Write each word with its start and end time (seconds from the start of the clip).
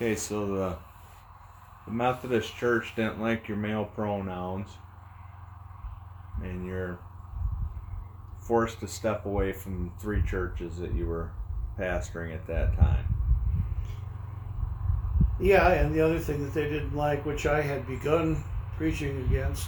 Okay, 0.00 0.14
so 0.14 0.46
the, 0.46 0.76
the 1.84 1.90
Methodist 1.90 2.54
Church 2.54 2.94
didn't 2.94 3.20
like 3.20 3.48
your 3.48 3.56
male 3.56 3.84
pronouns, 3.84 4.68
and 6.40 6.64
you're 6.64 7.00
forced 8.38 8.78
to 8.78 8.86
step 8.86 9.26
away 9.26 9.52
from 9.52 9.90
three 9.98 10.22
churches 10.22 10.78
that 10.78 10.94
you 10.94 11.04
were 11.04 11.32
pastoring 11.76 12.32
at 12.32 12.46
that 12.46 12.76
time. 12.78 13.12
Yeah, 15.40 15.68
and 15.68 15.92
the 15.92 16.00
other 16.00 16.20
thing 16.20 16.44
that 16.44 16.54
they 16.54 16.70
didn't 16.70 16.94
like, 16.94 17.26
which 17.26 17.46
I 17.46 17.60
had 17.60 17.84
begun 17.88 18.44
preaching 18.76 19.24
against 19.24 19.66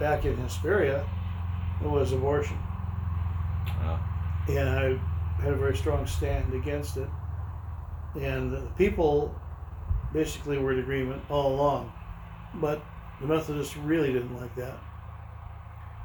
back 0.00 0.24
in 0.24 0.34
Hesperia, 0.38 1.06
was 1.82 2.12
abortion. 2.12 2.56
Uh, 3.82 3.98
And 4.48 4.66
I 4.66 4.98
had 5.42 5.52
a 5.52 5.56
very 5.56 5.76
strong 5.76 6.06
stand 6.06 6.54
against 6.54 6.96
it. 6.96 7.10
And 8.18 8.50
the 8.50 8.60
people 8.78 9.38
basically 10.12 10.58
were 10.58 10.72
in 10.72 10.78
agreement 10.78 11.22
all 11.28 11.54
along. 11.54 11.92
But 12.54 12.82
the 13.20 13.26
Methodists 13.26 13.76
really 13.76 14.12
didn't 14.12 14.36
like 14.36 14.54
that. 14.56 14.78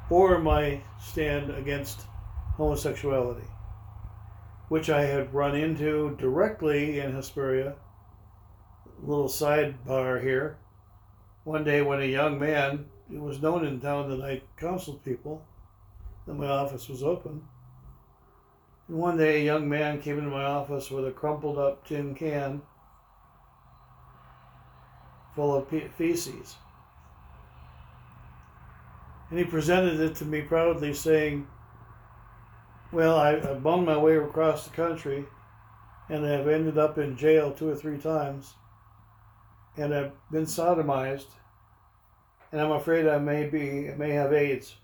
Or 0.10 0.40
my 0.40 0.82
stand 1.02 1.50
against 1.52 2.02
homosexuality, 2.56 3.48
which 4.68 4.90
I 4.90 5.06
had 5.06 5.34
run 5.34 5.56
into 5.56 6.16
directly 6.18 7.00
in 7.00 7.14
Hesperia. 7.14 7.76
Little 9.02 9.28
sidebar 9.28 10.22
here. 10.22 10.58
One 11.44 11.64
day, 11.64 11.82
when 11.82 12.02
a 12.02 12.06
young 12.06 12.40
man, 12.40 12.86
it 13.12 13.20
was 13.20 13.42
known 13.42 13.66
in 13.66 13.82
town 13.82 14.10
that 14.10 14.24
I 14.24 14.42
counseled 14.58 15.04
people, 15.04 15.44
that 16.26 16.36
my 16.36 16.48
office 16.48 16.88
was 16.88 17.04
open. 17.04 17.44
And 18.88 18.98
one 18.98 19.18
day, 19.18 19.42
a 19.42 19.46
young 19.46 19.68
man 19.68 20.02
came 20.02 20.18
into 20.18 20.30
my 20.30 20.44
office 20.44 20.90
with 20.90 21.08
a 21.08 21.12
crumpled 21.12 21.58
up 21.58 21.86
tin 21.86 22.16
can 22.16 22.62
full 25.36 25.56
of 25.56 25.68
feces. 25.68 26.56
And 29.30 29.40
he 29.40 29.46
presented 29.46 30.00
it 30.00 30.16
to 30.16 30.26
me 30.26 30.42
proudly, 30.42 30.94
saying, 30.94 31.48
Well, 32.92 33.18
I, 33.18 33.38
I 33.38 33.54
bummed 33.56 33.88
my 33.88 33.98
way 33.98 34.18
across 34.18 34.68
the 34.68 34.76
country 34.76 35.26
and 36.10 36.26
I've 36.26 36.48
ended 36.48 36.78
up 36.78 36.98
in 36.98 37.18
jail 37.18 37.52
two 37.52 37.70
or 37.70 37.76
three 37.76 37.98
times 37.98 38.54
and 39.78 39.94
I've 39.94 40.12
been 40.32 40.46
sodomized 40.46 41.32
and 42.52 42.62
I'm 42.62 42.72
afraid 42.72 43.08
I 43.08 43.18
may 43.18 43.48
be 43.48 43.90
may 43.98 44.12
have 44.12 44.34
AIDS. 44.34 44.76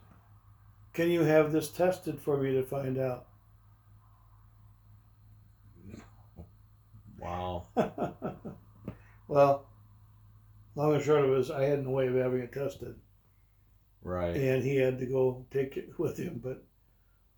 Can 0.93 1.11
you 1.11 1.21
have 1.21 1.51
this 1.51 1.69
tested 1.69 2.19
for 2.19 2.37
me 2.37 2.53
to 2.53 2.63
find 2.63 2.97
out? 2.97 3.25
wow. 7.19 7.65
well, 9.27 9.68
long 10.75 10.93
and 10.93 11.03
short 11.03 11.25
of 11.25 11.31
it 11.31 11.39
is 11.39 11.51
I 11.51 11.63
had 11.63 11.83
no 11.83 11.91
way 11.91 12.07
of 12.07 12.15
having 12.15 12.39
it 12.41 12.53
tested. 12.53 12.95
Right. 14.01 14.35
and 14.35 14.63
he 14.63 14.77
had 14.77 14.97
to 14.99 15.05
go 15.05 15.45
take 15.51 15.75
it 15.77 15.89
with 15.99 16.17
him. 16.17 16.41
But 16.43 16.63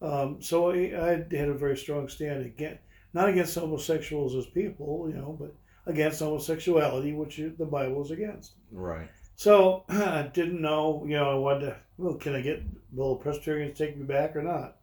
um, 0.01 0.41
so 0.41 0.71
I, 0.71 0.75
I 0.75 1.35
had 1.35 1.49
a 1.49 1.53
very 1.53 1.77
strong 1.77 2.07
stand 2.07 2.45
again, 2.45 2.79
not 3.13 3.29
against 3.29 3.55
homosexuals 3.55 4.35
as 4.35 4.45
people, 4.47 5.07
you 5.09 5.15
know, 5.15 5.35
but 5.39 5.55
against 5.85 6.19
homosexuality, 6.19 7.13
which 7.13 7.37
the 7.37 7.65
Bible 7.65 8.03
is 8.03 8.11
against. 8.11 8.53
Right. 8.71 9.09
So 9.35 9.85
I 9.89 10.29
didn't 10.33 10.61
know, 10.61 11.03
you 11.07 11.15
know, 11.15 11.29
I 11.29 11.35
wanted 11.35 11.61
to, 11.61 11.77
well, 11.97 12.15
can 12.15 12.35
I 12.35 12.41
get 12.41 12.63
will 12.93 13.15
Presbyterians 13.15 13.77
take 13.77 13.97
me 13.97 14.03
back 14.03 14.35
or 14.35 14.43
not? 14.43 14.77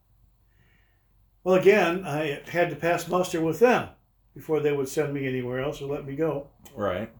Well, 1.45 1.57
again, 1.57 2.05
I 2.05 2.43
had 2.51 2.71
to 2.71 2.77
pass 2.77 3.09
muster 3.09 3.41
with 3.41 3.61
them 3.61 3.89
before 4.35 4.61
they 4.61 4.73
would 4.73 4.89
send 4.89 5.15
me 5.15 5.27
anywhere 5.27 5.61
else 5.61 5.81
or 5.81 5.87
let 5.87 6.05
me 6.07 6.15
go. 6.15 6.49
Right. 6.75 7.11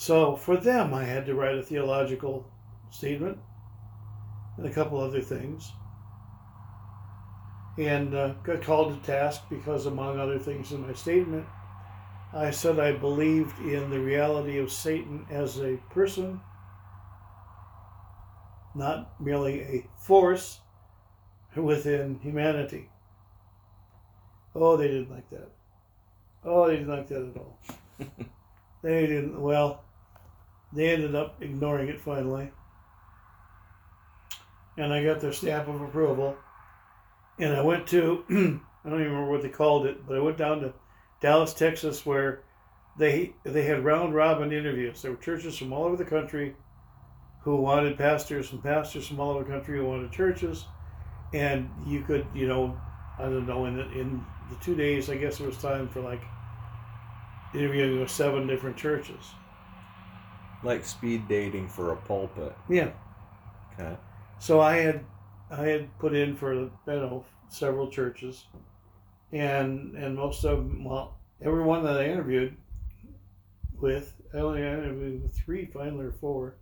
So 0.00 0.34
for 0.34 0.56
them, 0.56 0.94
I 0.94 1.04
had 1.04 1.26
to 1.26 1.34
write 1.34 1.58
a 1.58 1.62
theological 1.62 2.50
statement 2.90 3.36
and 4.56 4.64
a 4.64 4.70
couple 4.70 4.98
other 4.98 5.20
things. 5.20 5.72
And 7.76 8.14
uh, 8.14 8.28
got 8.42 8.62
called 8.62 8.98
to 8.98 9.06
task 9.06 9.42
because, 9.50 9.84
among 9.84 10.18
other 10.18 10.38
things 10.38 10.72
in 10.72 10.86
my 10.86 10.94
statement, 10.94 11.44
I 12.32 12.50
said 12.50 12.80
I 12.80 12.92
believed 12.92 13.58
in 13.58 13.90
the 13.90 14.00
reality 14.00 14.56
of 14.56 14.72
Satan 14.72 15.26
as 15.28 15.60
a 15.60 15.76
person, 15.90 16.40
not 18.74 19.20
merely 19.20 19.60
a 19.60 19.86
force 19.98 20.60
within 21.54 22.18
humanity. 22.22 22.88
Oh, 24.54 24.78
they 24.78 24.88
didn't 24.88 25.10
like 25.10 25.28
that. 25.28 25.50
Oh, 26.42 26.68
they 26.68 26.76
didn't 26.76 26.88
like 26.88 27.08
that 27.08 27.32
at 27.34 27.36
all. 27.36 27.58
they 28.82 29.06
didn't, 29.06 29.38
well, 29.38 29.84
they 30.72 30.90
ended 30.90 31.14
up 31.14 31.42
ignoring 31.42 31.88
it 31.88 32.00
finally. 32.00 32.50
And 34.76 34.92
I 34.92 35.04
got 35.04 35.20
their 35.20 35.32
stamp 35.32 35.68
of 35.68 35.80
approval. 35.80 36.36
And 37.38 37.54
I 37.54 37.62
went 37.62 37.86
to, 37.88 38.24
I 38.30 38.88
don't 38.88 39.00
even 39.00 39.12
remember 39.12 39.30
what 39.30 39.42
they 39.42 39.48
called 39.48 39.86
it, 39.86 40.06
but 40.06 40.16
I 40.16 40.20
went 40.20 40.38
down 40.38 40.60
to 40.60 40.72
Dallas, 41.20 41.54
Texas, 41.54 42.06
where 42.06 42.42
they 42.98 43.32
they 43.44 43.62
had 43.62 43.84
round 43.84 44.14
robin 44.14 44.52
interviews. 44.52 45.02
There 45.02 45.12
were 45.12 45.16
churches 45.16 45.56
from 45.56 45.72
all 45.72 45.84
over 45.84 45.96
the 45.96 46.04
country 46.04 46.54
who 47.42 47.56
wanted 47.56 47.96
pastors 47.96 48.52
and 48.52 48.62
pastors 48.62 49.08
from 49.08 49.20
all 49.20 49.30
over 49.30 49.44
the 49.44 49.50
country 49.50 49.78
who 49.78 49.86
wanted 49.86 50.12
churches. 50.12 50.66
And 51.32 51.70
you 51.86 52.02
could, 52.02 52.26
you 52.34 52.46
know, 52.46 52.78
I 53.18 53.24
don't 53.24 53.46
know, 53.46 53.66
in 53.66 53.76
the, 53.76 53.90
in 53.92 54.24
the 54.50 54.56
two 54.56 54.74
days, 54.74 55.08
I 55.08 55.16
guess 55.16 55.38
there 55.38 55.46
was 55.46 55.56
time 55.58 55.88
for 55.88 56.00
like 56.00 56.22
interviewing 57.54 58.00
with 58.00 58.10
seven 58.10 58.46
different 58.46 58.76
churches. 58.76 59.24
Like 60.62 60.84
speed 60.84 61.28
dating 61.28 61.68
for 61.68 61.92
a 61.92 61.96
pulpit. 61.96 62.54
Yeah. 62.68 62.90
Okay. 63.72 63.96
So 64.38 64.60
I 64.60 64.76
had 64.76 65.04
I 65.50 65.62
had 65.66 65.98
put 65.98 66.14
in 66.14 66.36
for 66.36 66.54
you 66.54 66.70
know 66.86 67.24
several 67.48 67.90
churches, 67.90 68.46
and 69.32 69.94
and 69.96 70.16
most 70.16 70.44
of 70.44 70.58
them, 70.58 70.84
well, 70.84 71.18
everyone 71.42 71.82
that 71.84 71.98
I 71.98 72.04
interviewed 72.04 72.56
with, 73.80 74.14
I 74.34 74.38
only 74.38 74.60
interviewed 74.60 75.22
with 75.22 75.34
three 75.34 75.66
finally 75.66 76.06
or 76.06 76.12
four. 76.12 76.56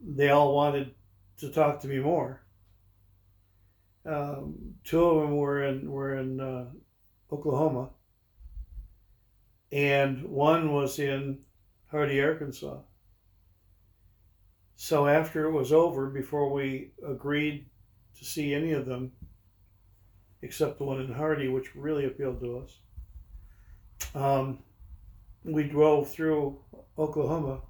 They 0.00 0.30
all 0.30 0.54
wanted 0.54 0.94
to 1.38 1.50
talk 1.50 1.80
to 1.80 1.88
me 1.88 1.98
more. 1.98 2.42
Um, 4.04 4.74
two 4.84 5.04
of 5.04 5.22
them 5.22 5.36
were 5.36 5.62
in 5.64 5.90
were 5.90 6.16
in 6.16 6.40
uh, 6.40 6.66
Oklahoma, 7.32 7.90
and 9.72 10.24
one 10.24 10.72
was 10.72 10.98
in 10.98 11.40
Hardy, 11.90 12.20
Arkansas. 12.20 12.78
So 14.76 15.06
after 15.06 15.46
it 15.46 15.52
was 15.52 15.72
over, 15.72 16.08
before 16.08 16.52
we 16.52 16.92
agreed 17.06 17.66
to 18.18 18.24
see 18.24 18.54
any 18.54 18.72
of 18.72 18.86
them, 18.86 19.12
except 20.42 20.78
the 20.78 20.84
one 20.84 21.00
in 21.00 21.12
Hardy, 21.12 21.48
which 21.48 21.74
really 21.74 22.06
appealed 22.06 22.40
to 22.40 22.58
us, 22.58 22.78
um, 24.14 24.60
we 25.44 25.64
drove 25.64 26.08
through 26.08 26.60
Oklahoma 26.96 27.60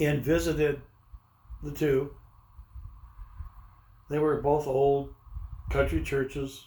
and 0.00 0.24
visited 0.24 0.80
the 1.62 1.72
two. 1.72 2.14
They 4.10 4.18
were 4.18 4.40
both 4.40 4.66
old 4.66 5.14
country 5.70 6.02
churches 6.02 6.64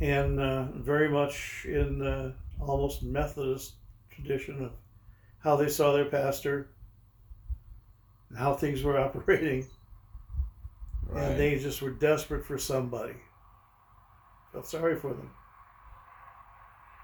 and 0.00 0.40
uh, 0.40 0.66
very 0.76 1.08
much 1.08 1.66
in 1.68 2.02
uh, 2.02 2.32
almost 2.60 3.02
Methodist 3.02 3.74
tradition 4.10 4.64
of 4.64 4.72
how 5.40 5.56
they 5.56 5.68
saw 5.68 5.92
their 5.92 6.04
pastor 6.04 6.68
and 8.28 8.38
how 8.38 8.54
things 8.54 8.82
were 8.82 8.98
operating. 9.04 9.66
Right. 11.08 11.24
And 11.24 11.40
they 11.40 11.58
just 11.58 11.80
were 11.80 11.90
desperate 11.90 12.44
for 12.44 12.58
somebody. 12.58 13.14
Felt 14.52 14.66
sorry 14.66 14.96
for 14.96 15.14
them. 15.14 15.30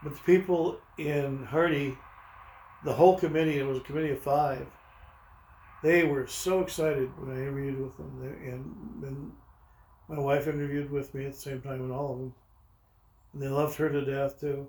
But 0.03 0.15
the 0.15 0.21
people 0.21 0.79
in 0.99 1.45
Hardy, 1.45 1.97
the 2.85 2.93
whole 2.93 3.19
committee, 3.19 3.59
it 3.59 3.67
was 3.67 3.79
a 3.79 3.83
committee 3.83 4.11
of 4.11 4.21
five, 4.21 4.67
they 5.83 6.05
were 6.05 6.27
so 6.27 6.61
excited 6.61 7.11
when 7.19 7.35
I 7.35 7.41
interviewed 7.41 7.81
with 7.81 7.97
them. 7.97 8.37
And 8.45 9.03
then 9.03 9.33
my 10.09 10.19
wife 10.19 10.47
interviewed 10.47 10.91
with 10.91 11.15
me 11.15 11.27
at 11.27 11.33
the 11.33 11.39
same 11.39 11.61
time, 11.63 11.81
and 11.81 11.93
all 11.93 12.13
of 12.13 12.19
them. 12.19 12.35
And 13.35 13.43
they 13.43 13.49
loved 13.49 13.77
her 13.77 13.91
to 13.91 14.05
death, 14.05 14.41
too. 14.41 14.69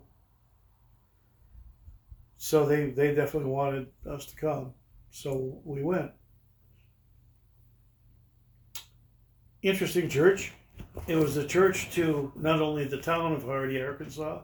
So 2.38 2.66
they, 2.66 2.90
they 2.90 3.16
definitely 3.16 3.52
wanted 3.52 3.88
us 4.10 4.26
to 4.26 4.36
come. 4.36 4.74
So 5.12 5.62
we 5.64 5.82
went. 5.84 6.12
Interesting 9.62 10.10
church. 10.10 10.52
It 11.08 11.16
was 11.16 11.38
a 11.38 11.48
church 11.48 11.92
to 11.94 12.32
not 12.36 12.62
only 12.62 12.86
the 12.86 13.02
town 13.02 13.34
of 13.34 13.44
Hardy, 13.44 13.82
Arkansas, 13.82 14.42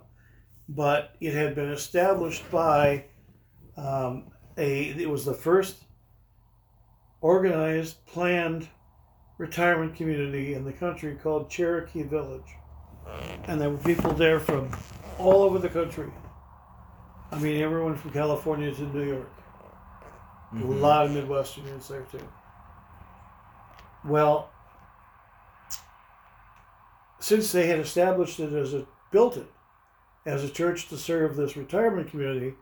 but 0.69 1.15
it 1.19 1.33
had 1.33 1.55
been 1.55 1.71
established 1.71 2.49
by 2.49 3.05
um, 3.75 4.31
a. 4.57 4.89
It 4.89 5.09
was 5.09 5.25
the 5.25 5.33
first 5.33 5.83
organized, 7.19 8.05
planned 8.05 8.67
retirement 9.37 9.95
community 9.95 10.53
in 10.53 10.63
the 10.63 10.73
country 10.73 11.15
called 11.15 11.49
Cherokee 11.49 12.03
Village, 12.03 12.55
and 13.45 13.59
there 13.59 13.69
were 13.69 13.77
people 13.77 14.11
there 14.13 14.39
from 14.39 14.69
all 15.17 15.41
over 15.43 15.59
the 15.59 15.69
country. 15.69 16.11
I 17.31 17.39
mean, 17.39 17.61
everyone 17.61 17.95
from 17.95 18.11
California 18.11 18.73
to 18.73 18.81
New 18.83 19.03
York. 19.03 19.31
A 20.51 20.55
Mhm. 20.55 20.81
lot 20.81 21.05
of 21.05 21.11
Midwesterners 21.11 21.87
there 21.87 22.01
too. 22.03 22.27
Well, 24.03 24.49
since 27.19 27.51
they 27.51 27.67
had 27.67 27.79
established 27.79 28.39
it 28.39 28.51
as 28.53 28.73
a 28.73 28.85
built 29.11 29.37
it 29.37 29.51
as 30.25 30.43
a 30.43 30.49
church 30.49 30.87
to 30.89 30.97
serve 30.97 31.35
this 31.35 31.55
retirement 31.57 32.09
community, 32.09 32.55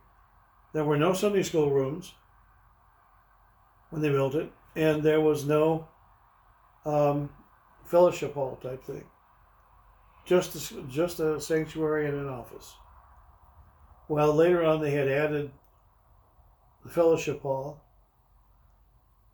there 0.74 0.84
were 0.84 0.98
no 0.98 1.14
Sunday 1.14 1.44
school 1.44 1.70
rooms 1.72 2.14
when 3.90 4.02
they 4.02 4.10
built 4.10 4.36
it, 4.36 4.52
and 4.76 5.02
there 5.04 5.22
was 5.22 5.46
no 5.46 5.88
um, 6.86 7.30
fellowship 7.86 8.34
hall 8.34 8.58
type 8.62 8.84
thing. 8.84 9.04
Just 10.30 10.72
a, 10.72 10.82
just 10.84 11.20
a 11.20 11.42
sanctuary 11.42 12.06
and 12.06 12.16
an 12.16 12.28
office. 12.28 12.76
Well, 14.08 14.32
later 14.36 14.64
on, 14.64 14.80
they 14.80 14.92
had 14.92 15.08
added 15.08 15.50
the 16.84 16.92
fellowship 16.92 17.42
hall 17.42 17.82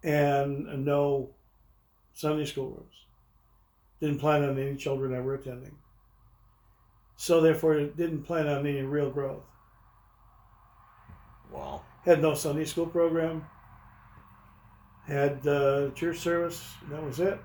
and 0.02 0.86
no 0.86 1.32
Sunday 2.14 2.46
school 2.46 2.70
rooms. 2.70 2.96
Didn't 4.00 4.20
plan 4.20 4.46
on 4.46 4.58
any 4.58 4.78
children 4.78 5.14
ever 5.14 5.34
attending. 5.34 5.76
So 7.18 7.42
therefore, 7.42 7.76
it 7.76 7.98
didn't 7.98 8.24
plan 8.24 8.48
on 8.48 8.66
any 8.66 8.82
real 8.82 9.10
growth. 9.10 9.44
Wow. 11.52 11.82
Had 12.06 12.22
no 12.22 12.36
Sunday 12.36 12.64
school 12.64 12.86
program. 12.86 13.46
Had 15.06 15.46
uh, 15.46 15.90
church 15.90 16.20
service. 16.20 16.66
That 16.90 17.04
was 17.04 17.20
it. 17.20 17.38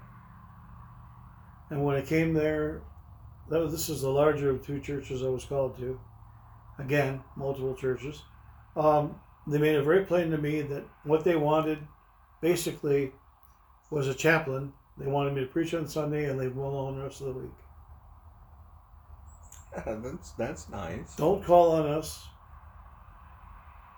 And 1.68 1.84
when 1.84 1.96
I 1.96 2.02
came 2.02 2.32
there, 2.32 2.82
was, 3.58 3.72
this 3.72 3.88
is 3.88 4.02
the 4.02 4.08
larger 4.08 4.50
of 4.50 4.64
two 4.64 4.80
churches 4.80 5.22
I 5.22 5.28
was 5.28 5.44
called 5.44 5.76
to. 5.78 5.98
Again, 6.78 7.22
multiple 7.36 7.74
churches. 7.74 8.22
Um, 8.76 9.16
they 9.46 9.58
made 9.58 9.74
it 9.74 9.82
very 9.82 10.04
plain 10.04 10.30
to 10.30 10.38
me 10.38 10.62
that 10.62 10.84
what 11.04 11.24
they 11.24 11.36
wanted 11.36 11.78
basically 12.40 13.12
was 13.90 14.06
a 14.06 14.14
chaplain. 14.14 14.72
They 14.96 15.06
wanted 15.06 15.34
me 15.34 15.40
to 15.40 15.46
preach 15.46 15.74
on 15.74 15.88
Sunday 15.88 16.26
and 16.28 16.38
leave 16.38 16.54
me 16.54 16.62
alone 16.62 16.96
the 16.96 17.02
rest 17.02 17.20
of 17.20 17.28
the 17.28 17.40
week. 17.40 17.50
that's 19.86 20.30
that's 20.32 20.68
nice. 20.68 21.14
Don't 21.16 21.44
call 21.44 21.72
on 21.72 21.86
us 21.86 22.26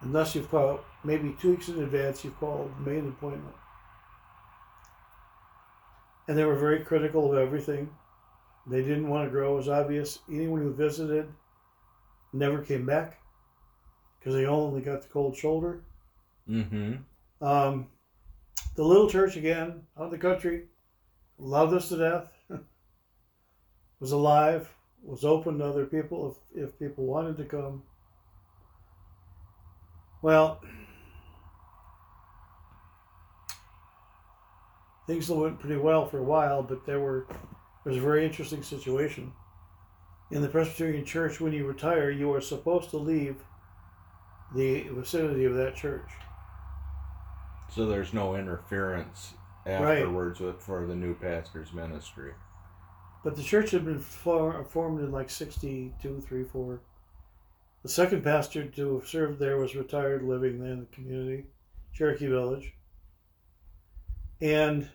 unless 0.03 0.35
you've 0.35 0.51
called 0.51 0.81
maybe 1.05 1.35
two 1.41 1.53
weeks 1.53 1.69
in 1.69 1.83
advance. 1.83 2.25
You've 2.25 2.39
called 2.39 2.71
made 2.85 2.99
an 2.99 3.09
appointment, 3.09 3.55
and 6.29 6.37
they 6.37 6.45
were 6.45 6.57
very 6.57 6.85
critical 6.85 7.33
of 7.33 7.39
everything. 7.39 7.91
They 8.67 8.83
didn't 8.83 9.09
want 9.09 9.27
to 9.27 9.31
grow. 9.31 9.55
It 9.55 9.57
was 9.57 9.69
obvious. 9.69 10.21
Anyone 10.31 10.61
who 10.61 10.73
visited 10.73 11.27
never 12.33 12.63
came 12.63 12.87
back 12.87 13.21
because 14.19 14.35
they 14.35 14.47
only 14.47 14.81
got 14.81 15.03
the 15.03 15.09
cold 15.09 15.37
shoulder. 15.37 15.83
Mm-hmm. 16.49 17.45
Um, 17.45 17.89
the 18.77 18.85
little 18.85 19.11
church 19.11 19.37
again 19.37 19.83
out 19.99 20.07
in 20.07 20.11
the 20.11 20.19
country 20.19 20.65
loved 21.39 21.75
us 21.75 21.89
to 21.89 21.97
death. 21.97 22.33
was 24.01 24.13
alive. 24.13 24.73
Was 25.03 25.25
open 25.25 25.59
to 25.59 25.65
other 25.65 25.87
people 25.87 26.37
if 26.55 26.65
if 26.65 26.79
people 26.79 27.05
wanted 27.05 27.37
to 27.39 27.45
come. 27.45 27.83
Well, 30.23 30.61
things 35.09 35.29
went 35.29 35.59
pretty 35.59 35.77
well 35.77 36.07
for 36.07 36.19
a 36.19 36.23
while, 36.23 36.63
but 36.63 36.87
there 36.87 37.01
were 37.01 37.27
there 37.85 37.93
was 37.93 37.97
a 37.97 38.05
very 38.05 38.25
interesting 38.25 38.63
situation. 38.63 39.33
In 40.31 40.41
the 40.43 40.49
Presbyterian 40.49 41.05
Church, 41.05 41.41
when 41.41 41.53
you 41.53 41.67
retire, 41.67 42.11
you 42.11 42.33
are 42.33 42.41
supposed 42.41 42.91
to 42.91 42.97
leave 42.97 43.37
the 44.55 44.83
vicinity 44.91 45.45
of 45.45 45.55
that 45.55 45.75
church. 45.75 46.09
So 47.71 47.87
there's 47.87 48.13
no 48.13 48.35
interference 48.37 49.35
Right. 49.65 49.99
afterwards 49.99 50.41
with 50.41 50.61
for 50.61 50.87
the 50.87 50.97
new 50.97 51.15
pastor's 51.15 51.73
ministry. 51.73 52.33
But 53.23 53.37
the 53.37 53.43
church 53.43 53.71
had 53.71 53.85
been 53.85 54.01
for, 54.01 54.65
formed 54.65 55.01
in 55.01 55.13
like 55.13 55.31
62, 55.31 56.21
3, 56.21 56.45
4. 56.45 56.81
The 57.83 57.89
second 57.89 58.25
pastor 58.25 58.65
to 58.65 58.99
have 58.99 59.09
served 59.09 59.39
there 59.39 59.57
was 59.59 59.77
retired, 59.77 60.23
living 60.25 60.65
in 60.65 60.81
the 60.81 60.87
community, 60.87 61.47
Cherokee 61.93 62.27
Village. 62.27 62.75
And 64.41 64.89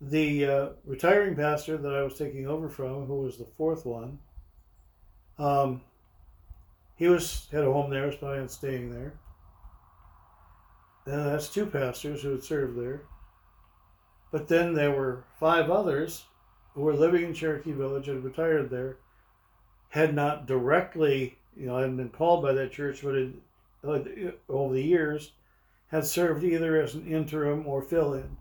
the 0.00 0.46
uh, 0.46 0.68
retiring 0.84 1.36
pastor 1.36 1.76
that 1.76 1.94
I 1.94 2.02
was 2.02 2.16
taking 2.16 2.46
over 2.46 2.68
from, 2.68 3.06
who 3.06 3.22
was 3.22 3.36
the 3.36 3.44
fourth 3.56 3.84
one, 3.84 4.18
um, 5.38 5.82
he 6.96 7.08
was 7.08 7.48
had 7.50 7.64
a 7.64 7.72
home 7.72 7.90
there, 7.90 8.06
was 8.06 8.16
planning 8.16 8.42
on 8.42 8.48
staying 8.48 8.90
there. 8.90 9.14
And 11.06 11.26
that's 11.26 11.48
two 11.48 11.66
pastors 11.66 12.22
who 12.22 12.30
had 12.30 12.44
served 12.44 12.78
there. 12.78 13.02
But 14.30 14.48
then 14.48 14.74
there 14.74 14.92
were 14.92 15.24
five 15.38 15.70
others 15.70 16.24
who 16.74 16.82
were 16.82 16.94
living 16.94 17.24
in 17.24 17.34
Cherokee 17.34 17.72
Village 17.72 18.08
and 18.08 18.22
retired 18.22 18.70
there, 18.70 18.98
had 19.88 20.14
not 20.14 20.46
directly, 20.46 21.38
you 21.56 21.66
know, 21.66 21.78
hadn't 21.78 21.96
been 21.96 22.10
called 22.10 22.42
by 22.42 22.52
that 22.52 22.70
church, 22.70 23.02
but 23.02 23.14
had, 23.14 23.34
uh, 23.82 23.98
over 24.48 24.74
the 24.74 24.82
years 24.82 25.32
had 25.88 26.06
served 26.06 26.44
either 26.44 26.80
as 26.80 26.94
an 26.94 27.06
interim 27.06 27.66
or 27.66 27.82
fill 27.82 28.14
in. 28.14 28.36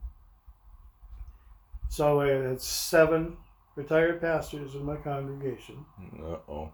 So 1.90 2.22
I 2.22 2.28
had 2.28 2.62
seven 2.62 3.36
retired 3.76 4.22
pastors 4.22 4.76
in 4.76 4.86
my 4.86 4.96
congregation, 4.96 5.86
Uh 6.24 6.38
oh. 6.48 6.74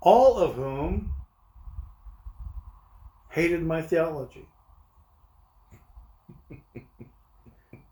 all 0.00 0.36
of 0.36 0.56
whom 0.56 1.12
hated 3.30 3.62
my 3.62 3.80
theology, 3.80 4.48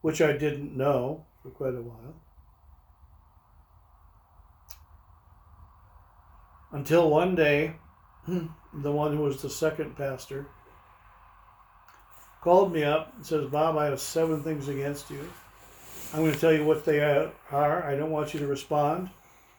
which 0.00 0.20
I 0.20 0.32
didn't 0.36 0.76
know 0.76 1.24
for 1.42 1.50
quite 1.50 1.74
a 1.74 1.82
while. 1.82 2.16
Until 6.72 7.08
one 7.10 7.36
day, 7.36 7.76
the 8.26 8.90
one 8.90 9.16
who 9.16 9.22
was 9.22 9.40
the 9.40 9.50
second 9.50 9.96
pastor 9.96 10.46
called 12.40 12.72
me 12.72 12.82
up 12.82 13.14
and 13.14 13.24
says, 13.24 13.46
Bob, 13.48 13.76
I 13.76 13.84
have 13.84 14.00
seven 14.00 14.42
things 14.42 14.66
against 14.68 15.08
you. 15.10 15.30
I'm 16.14 16.20
going 16.20 16.32
to 16.32 16.38
tell 16.38 16.52
you 16.52 16.64
what 16.64 16.84
they 16.84 17.00
are. 17.00 17.84
I 17.84 17.96
don't 17.96 18.12
want 18.12 18.34
you 18.34 18.40
to 18.40 18.46
respond. 18.46 19.10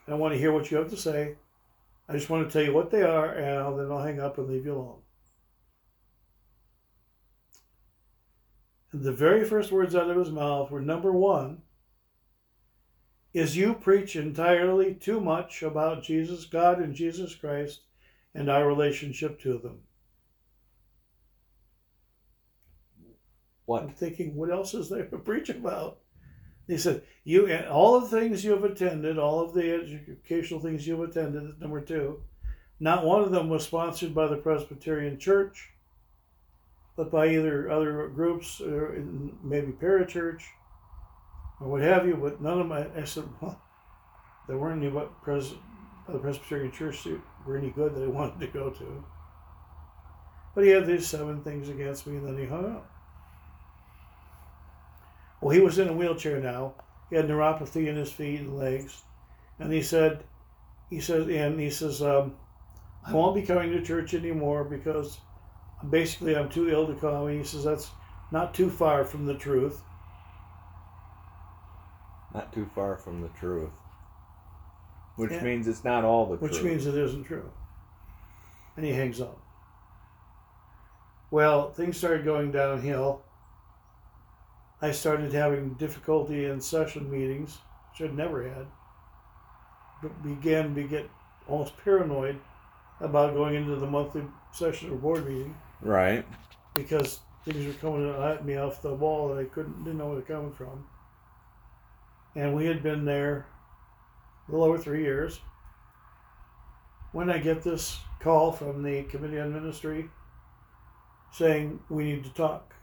I 0.08 0.12
don't 0.12 0.22
want 0.22 0.34
to 0.34 0.40
hear 0.40 0.54
what 0.54 0.72
you 0.72 0.78
have 0.78 0.90
to 0.90 0.96
say. 0.96 1.36
I 2.08 2.14
just 2.14 2.30
want 2.30 2.48
to 2.48 2.54
tell 2.54 2.64
you 2.66 2.74
what 2.74 2.92
they 2.92 3.02
are, 3.02 3.26
and 3.26 3.60
I'll, 3.60 3.76
then 3.76 3.92
I'll 3.92 4.02
hang 4.02 4.22
up 4.22 4.38
and 4.38 4.48
leave 4.48 4.66
you 4.66 4.74
alone. 4.74 5.00
And 8.94 9.04
the 9.04 9.12
very 9.12 9.44
first 9.44 9.74
words 9.74 9.96
out 9.96 10.10
of 10.10 10.16
his 10.16 10.32
mouth 10.32 10.72
were 10.72 10.80
number 10.80 11.12
one, 11.12 11.62
is 13.34 13.58
you 13.58 13.74
preach 13.74 14.16
entirely 14.16 14.94
too 14.94 15.20
much 15.20 15.62
about 15.62 16.04
Jesus, 16.04 16.46
God, 16.46 16.80
and 16.80 16.96
Jesus 16.96 17.36
Christ 17.36 17.82
and 18.34 18.50
our 18.50 18.66
relationship 18.66 19.42
to 19.42 19.58
them. 19.58 19.80
What? 23.66 23.84
I'm 23.84 23.90
thinking, 23.90 24.36
what 24.36 24.52
else 24.52 24.74
is 24.74 24.88
there 24.88 25.06
to 25.08 25.18
preach 25.18 25.50
about? 25.50 25.98
He 26.68 26.78
said, 26.78 27.04
"You 27.24 27.48
all 27.70 27.96
of 27.96 28.10
the 28.10 28.20
things 28.20 28.44
you 28.44 28.52
have 28.52 28.64
attended, 28.64 29.20
all 29.20 29.40
of 29.40 29.54
the 29.54 29.72
educational 29.72 30.60
things 30.60 30.88
you 30.88 31.00
have 31.00 31.10
attended. 31.10 31.60
Number 31.62 31.80
two, 31.80 32.24
not 32.80 33.06
one 33.06 33.22
of 33.22 33.32
them 33.32 33.50
was 33.50 33.64
sponsored 33.64 34.16
by 34.16 34.28
the 34.28 34.38
Presbyterian 34.38 35.20
Church, 35.20 35.72
but 36.96 37.12
by 37.12 37.28
either 37.28 37.70
other 37.70 38.08
groups 38.08 38.60
or 38.62 38.98
maybe 39.44 39.72
parachurch 39.74 40.44
or 41.62 41.68
what 41.70 41.82
have 41.82 42.08
you. 42.08 42.16
But 42.16 42.42
none 42.42 42.60
of 42.60 42.68
my." 42.68 42.88
I 42.96 43.04
said, 43.04 43.26
"Well, 43.40 43.62
there 44.48 44.58
weren't 44.58 44.82
any 44.82 44.92
but 44.92 45.22
pres 45.22 45.54
the 46.08 46.20
Presbyterian 46.20 46.72
Church 46.72 47.04
that 47.04 47.20
were 47.46 47.58
any 47.58 47.70
good 47.70 47.94
that 47.94 48.04
I 48.04 48.08
wanted 48.08 48.40
to 48.40 48.48
go 48.48 48.72
to." 48.72 49.06
But 50.56 50.64
he 50.64 50.72
had 50.72 50.88
these 50.88 51.08
seven 51.08 51.44
things 51.44 51.70
against 51.70 52.08
me, 52.08 52.18
and 52.18 52.28
then 52.28 52.38
he 52.38 52.46
hung 52.46 52.66
up. 52.66 52.90
Well, 55.46 55.54
he 55.54 55.62
was 55.62 55.78
in 55.78 55.90
a 55.90 55.94
wheelchair 55.94 56.40
now. 56.40 56.74
He 57.12 57.16
had 57.16 57.28
neuropathy 57.28 57.86
in 57.86 57.96
his 57.96 58.12
feet 58.12 58.40
and 58.40 58.58
legs, 58.58 59.04
and 59.60 59.72
he 59.72 59.84
said, 59.84 60.24
he 60.90 61.00
says, 61.00 61.28
and 61.30 61.60
he 61.60 61.70
says, 61.70 62.02
um, 62.02 62.34
I 63.06 63.14
won't 63.14 63.36
be 63.36 63.44
coming 63.44 63.70
to 63.72 63.84
church 63.84 64.16
anymore 64.16 64.64
because 64.64 65.20
basically 65.88 66.36
I'm 66.36 66.50
too 66.50 66.72
ill 66.72 66.88
to 66.88 66.96
come. 66.96 67.28
And 67.28 67.38
he 67.38 67.44
says 67.44 67.64
that's 67.64 67.92
not 68.32 68.56
too 68.56 68.72
far 68.72 69.06
from 69.06 69.28
the 69.28 69.36
truth. 69.36 69.84
Not 72.34 72.52
too 72.52 72.68
far 72.74 72.98
from 72.98 73.22
the 73.22 73.30
truth. 73.40 73.70
Which 75.16 75.32
Yeah. 75.32 75.44
means 75.44 75.68
it's 75.68 75.84
not 75.84 76.04
all 76.04 76.26
the 76.26 76.38
which 76.38 76.54
truth. 76.54 76.64
Which 76.64 76.72
means 76.72 76.88
it 76.88 76.96
isn't 76.96 77.26
true. 77.26 77.52
And 78.78 78.84
he 78.84 78.94
hangs 78.94 79.22
up. 79.22 79.40
Well, 81.30 81.70
things 81.70 81.98
started 81.98 82.26
going 82.26 82.52
downhill. 82.52 83.22
I 84.86 84.92
started 84.92 85.34
having 85.34 85.74
difficulty 85.74 86.46
in 86.46 86.62
session 86.62 87.10
meetings, 87.10 87.58
which 87.90 88.08
I'd 88.08 88.16
never 88.16 88.48
had. 88.48 88.68
But 90.04 90.22
began 90.22 90.76
to 90.76 90.84
get 90.84 91.10
almost 91.48 91.76
paranoid 91.78 92.40
about 93.00 93.34
going 93.34 93.56
into 93.56 93.78
the 93.78 93.88
monthly 93.88 94.22
session 94.52 94.92
or 94.92 94.96
board 94.96 95.26
meeting 95.28 95.56
Right. 95.82 96.24
because 96.76 97.20
things 97.46 97.66
were 97.66 97.74
coming 97.82 98.08
at 98.10 98.46
me 98.46 98.58
off 98.58 98.84
the 98.84 98.94
wall 98.94 99.30
that 99.30 99.40
I 99.40 99.46
couldn't 99.46 99.84
didn't 99.84 99.98
know 99.98 100.06
where 100.10 100.18
they're 100.22 100.36
coming 100.38 100.54
from. 100.54 100.86
And 102.36 102.56
we 102.56 102.68
had 102.68 102.84
been 102.84 103.06
there 103.06 103.48
a 104.48 104.52
little 104.52 104.68
over 104.68 104.78
three 104.78 105.02
years. 105.02 105.42
When 107.12 107.32
I 107.32 107.40
get 107.40 107.64
this 107.64 108.00
call 108.20 108.52
from 108.52 108.84
the 108.84 109.02
Committee 109.04 109.40
on 109.40 109.52
Ministry 109.52 110.10
saying 111.32 111.80
we 111.90 112.04
need 112.04 112.24
to 112.26 112.30
talk, 112.36 112.76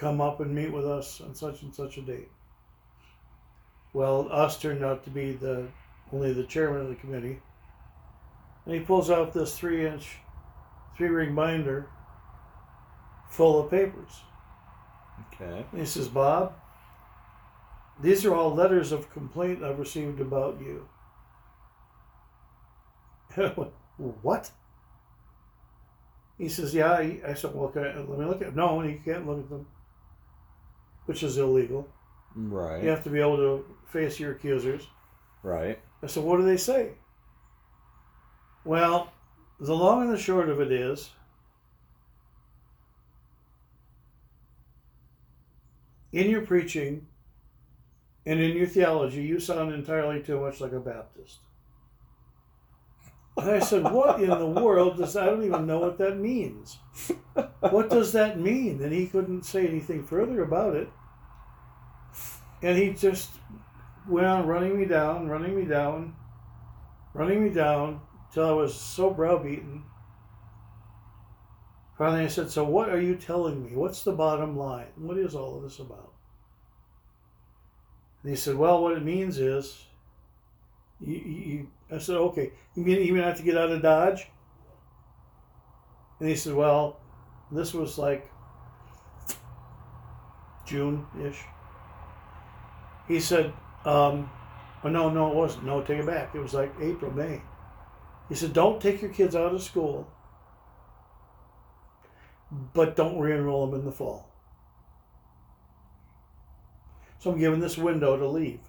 come 0.00 0.20
up 0.20 0.40
and 0.40 0.54
meet 0.54 0.72
with 0.72 0.86
us 0.86 1.20
on 1.20 1.34
such 1.34 1.60
and 1.60 1.74
such 1.74 1.98
a 1.98 2.00
date. 2.00 2.30
Well, 3.92 4.28
us 4.32 4.58
turned 4.58 4.82
out 4.82 5.04
to 5.04 5.10
be 5.10 5.32
the 5.32 5.66
only 6.10 6.32
the 6.32 6.44
chairman 6.44 6.80
of 6.80 6.88
the 6.88 6.94
committee. 6.94 7.38
And 8.64 8.74
he 8.74 8.80
pulls 8.80 9.10
out 9.10 9.34
this 9.34 9.58
three 9.58 9.86
inch, 9.86 10.16
three 10.96 11.08
ring 11.08 11.34
binder 11.34 11.86
full 13.28 13.60
of 13.60 13.70
papers. 13.70 14.20
Okay. 15.34 15.66
And 15.70 15.80
he 15.80 15.86
says, 15.86 16.08
Bob, 16.08 16.54
these 18.00 18.24
are 18.24 18.34
all 18.34 18.54
letters 18.54 18.92
of 18.92 19.10
complaint 19.10 19.62
I've 19.62 19.78
received 19.78 20.20
about 20.20 20.60
you. 20.60 20.88
Went, 23.36 23.72
what? 24.22 24.50
He 26.38 26.48
says, 26.48 26.74
yeah. 26.74 26.94
I 26.94 27.34
said, 27.34 27.54
well, 27.54 27.68
can 27.68 27.84
I, 27.84 27.98
let 27.98 28.18
me 28.18 28.24
look 28.24 28.40
at 28.40 28.56
No, 28.56 28.82
you 28.82 28.98
can't 29.04 29.26
look 29.26 29.40
at 29.40 29.50
them, 29.50 29.66
which 31.10 31.24
is 31.24 31.38
illegal. 31.38 31.88
Right. 32.36 32.84
You 32.84 32.88
have 32.88 33.02
to 33.02 33.10
be 33.10 33.18
able 33.18 33.36
to 33.38 33.64
face 33.88 34.20
your 34.20 34.30
accusers. 34.30 34.86
Right. 35.42 35.76
I 36.04 36.06
said, 36.06 36.22
what 36.22 36.36
do 36.36 36.44
they 36.44 36.56
say? 36.56 36.92
Well, 38.64 39.12
the 39.58 39.74
long 39.74 40.02
and 40.02 40.12
the 40.12 40.16
short 40.16 40.48
of 40.48 40.60
it 40.60 40.70
is 40.70 41.10
in 46.12 46.30
your 46.30 46.42
preaching 46.42 47.08
and 48.24 48.38
in 48.38 48.56
your 48.56 48.68
theology, 48.68 49.22
you 49.22 49.40
sound 49.40 49.74
entirely 49.74 50.22
too 50.22 50.38
much 50.38 50.60
like 50.60 50.70
a 50.70 50.78
Baptist. 50.78 51.38
And 53.36 53.50
I 53.50 53.58
said, 53.58 53.82
What 53.82 54.22
in 54.22 54.30
the 54.30 54.46
world 54.46 54.98
does 54.98 55.16
I 55.16 55.26
don't 55.26 55.44
even 55.44 55.66
know 55.66 55.80
what 55.80 55.98
that 55.98 56.18
means. 56.18 56.78
What 57.60 57.90
does 57.90 58.12
that 58.12 58.38
mean? 58.38 58.80
And 58.82 58.92
he 58.92 59.06
couldn't 59.06 59.44
say 59.44 59.66
anything 59.66 60.04
further 60.04 60.42
about 60.42 60.76
it. 60.76 60.88
And 62.62 62.76
he 62.76 62.92
just 62.92 63.30
went 64.08 64.26
on 64.26 64.46
running 64.46 64.78
me 64.78 64.84
down, 64.84 65.28
running 65.28 65.56
me 65.56 65.64
down, 65.64 66.14
running 67.14 67.42
me 67.42 67.50
down 67.50 68.00
till 68.32 68.46
I 68.46 68.52
was 68.52 68.74
so 68.74 69.10
browbeaten. 69.10 69.84
Finally, 71.96 72.24
I 72.24 72.28
said, 72.28 72.50
So, 72.50 72.64
what 72.64 72.88
are 72.88 73.00
you 73.00 73.14
telling 73.14 73.62
me? 73.62 73.74
What's 73.74 74.02
the 74.04 74.12
bottom 74.12 74.56
line? 74.56 74.86
What 74.96 75.18
is 75.18 75.34
all 75.34 75.56
of 75.56 75.62
this 75.62 75.78
about? 75.78 76.12
And 78.22 78.30
he 78.30 78.36
said, 78.36 78.56
Well, 78.56 78.82
what 78.82 78.96
it 78.96 79.04
means 79.04 79.38
is, 79.38 79.84
you, 81.00 81.14
you, 81.14 81.68
I 81.90 81.98
said, 81.98 82.16
Okay, 82.16 82.52
you 82.74 82.84
mean 82.84 82.98
even 82.98 83.22
have 83.22 83.36
to 83.36 83.42
get 83.42 83.56
out 83.56 83.70
of 83.70 83.82
Dodge? 83.82 84.26
And 86.20 86.28
he 86.28 86.36
said, 86.36 86.54
Well, 86.54 87.00
this 87.50 87.74
was 87.74 87.98
like 87.98 88.30
June 90.66 91.06
ish. 91.22 91.42
He 93.10 93.18
said, 93.18 93.52
um, 93.84 94.30
oh, 94.84 94.88
no, 94.88 95.10
no, 95.10 95.32
it 95.32 95.34
wasn't. 95.34 95.64
No, 95.64 95.82
take 95.82 95.98
it 95.98 96.06
back. 96.06 96.32
It 96.32 96.38
was 96.38 96.54
like 96.54 96.72
April, 96.80 97.10
May. 97.10 97.42
He 98.28 98.36
said, 98.36 98.52
don't 98.52 98.80
take 98.80 99.02
your 99.02 99.10
kids 99.10 99.34
out 99.34 99.52
of 99.52 99.60
school, 99.60 100.06
but 102.72 102.94
don't 102.94 103.18
re 103.18 103.32
enroll 103.32 103.66
them 103.66 103.80
in 103.80 103.84
the 103.84 103.90
fall. 103.90 104.28
So 107.18 107.32
I'm 107.32 107.38
given 107.40 107.58
this 107.58 107.76
window 107.76 108.16
to 108.16 108.28
leave. 108.28 108.60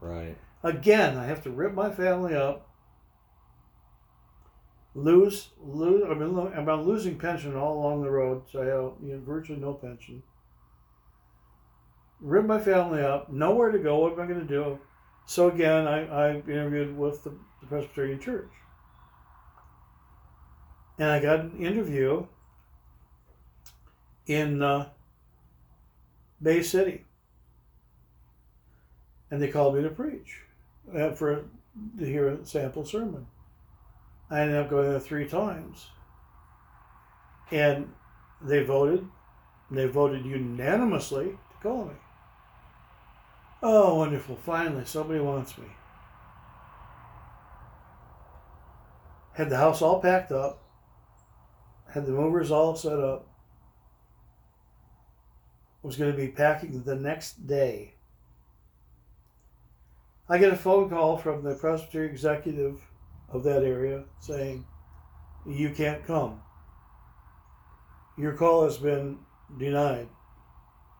Right. 0.00 0.36
Again, 0.62 1.16
I 1.16 1.26
have 1.26 1.42
to 1.42 1.50
rip 1.50 1.74
my 1.74 1.90
family 1.90 2.36
up, 2.36 2.68
lose, 4.94 5.48
lose. 5.60 6.04
I've 6.08 6.20
been, 6.20 6.36
lo- 6.36 6.52
I've 6.56 6.64
been 6.64 6.82
losing 6.82 7.18
pension 7.18 7.56
all 7.56 7.80
along 7.80 8.02
the 8.02 8.10
road, 8.10 8.44
so 8.52 8.62
I 8.62 8.66
have 8.66 8.92
you 9.04 9.16
know, 9.16 9.22
virtually 9.26 9.58
no 9.58 9.74
pension. 9.74 10.22
Rip 12.20 12.44
my 12.44 12.60
family 12.60 13.02
up, 13.02 13.32
nowhere 13.32 13.70
to 13.70 13.78
go. 13.78 13.98
What 13.98 14.12
am 14.12 14.20
I 14.20 14.26
going 14.26 14.40
to 14.40 14.46
do? 14.46 14.78
So 15.26 15.48
again, 15.48 15.86
I, 15.86 16.06
I 16.06 16.30
interviewed 16.36 16.96
with 16.96 17.24
the, 17.24 17.30
the 17.60 17.66
Presbyterian 17.66 18.20
Church, 18.20 18.50
and 20.98 21.08
I 21.08 21.20
got 21.20 21.40
an 21.40 21.58
interview 21.58 22.26
in 24.26 24.62
uh, 24.62 24.88
Bay 26.42 26.62
City, 26.62 27.04
and 29.30 29.40
they 29.40 29.48
called 29.48 29.76
me 29.76 29.82
to 29.82 29.90
preach 29.90 30.40
uh, 30.94 31.12
for 31.12 31.44
to 31.98 32.04
hear 32.04 32.28
a 32.28 32.44
sample 32.44 32.84
sermon. 32.84 33.26
I 34.30 34.40
ended 34.40 34.56
up 34.56 34.68
going 34.68 34.90
there 34.90 35.00
three 35.00 35.28
times, 35.28 35.86
and 37.50 37.92
they 38.42 38.62
voted. 38.62 39.06
They 39.70 39.86
voted 39.86 40.24
unanimously 40.24 41.26
to 41.26 41.56
call 41.62 41.84
me. 41.86 41.94
Oh, 43.62 43.96
wonderful! 43.96 44.36
Finally, 44.36 44.86
somebody 44.86 45.20
wants 45.20 45.58
me. 45.58 45.66
Had 49.34 49.50
the 49.50 49.56
house 49.56 49.82
all 49.82 50.00
packed 50.00 50.32
up. 50.32 50.62
Had 51.92 52.06
the 52.06 52.12
movers 52.12 52.50
all 52.50 52.74
set 52.74 52.98
up. 52.98 53.26
Was 55.82 55.96
going 55.96 56.10
to 56.10 56.16
be 56.16 56.28
packing 56.28 56.82
the 56.82 56.94
next 56.94 57.46
day. 57.46 57.94
I 60.28 60.38
get 60.38 60.52
a 60.52 60.56
phone 60.56 60.88
call 60.88 61.16
from 61.16 61.42
the 61.42 61.54
Presbytery 61.54 62.06
executive 62.06 62.80
of 63.30 63.42
that 63.44 63.64
area 63.64 64.04
saying, 64.20 64.64
You 65.46 65.70
can't 65.70 66.06
come. 66.06 66.40
Your 68.16 68.34
call 68.34 68.64
has 68.64 68.76
been 68.76 69.18
denied. 69.58 70.08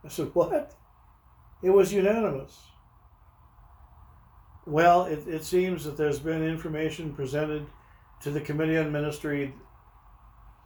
I 0.04 0.08
said, 0.08 0.30
What? 0.34 0.74
It 1.62 1.70
was 1.70 1.92
unanimous. 1.92 2.58
Well, 4.66 5.04
it, 5.04 5.26
it 5.26 5.44
seems 5.44 5.84
that 5.84 5.96
there's 5.96 6.18
been 6.18 6.42
information 6.42 7.12
presented 7.12 7.66
to 8.22 8.30
the 8.30 8.40
Committee 8.40 8.76
on 8.76 8.92
Ministry 8.92 9.54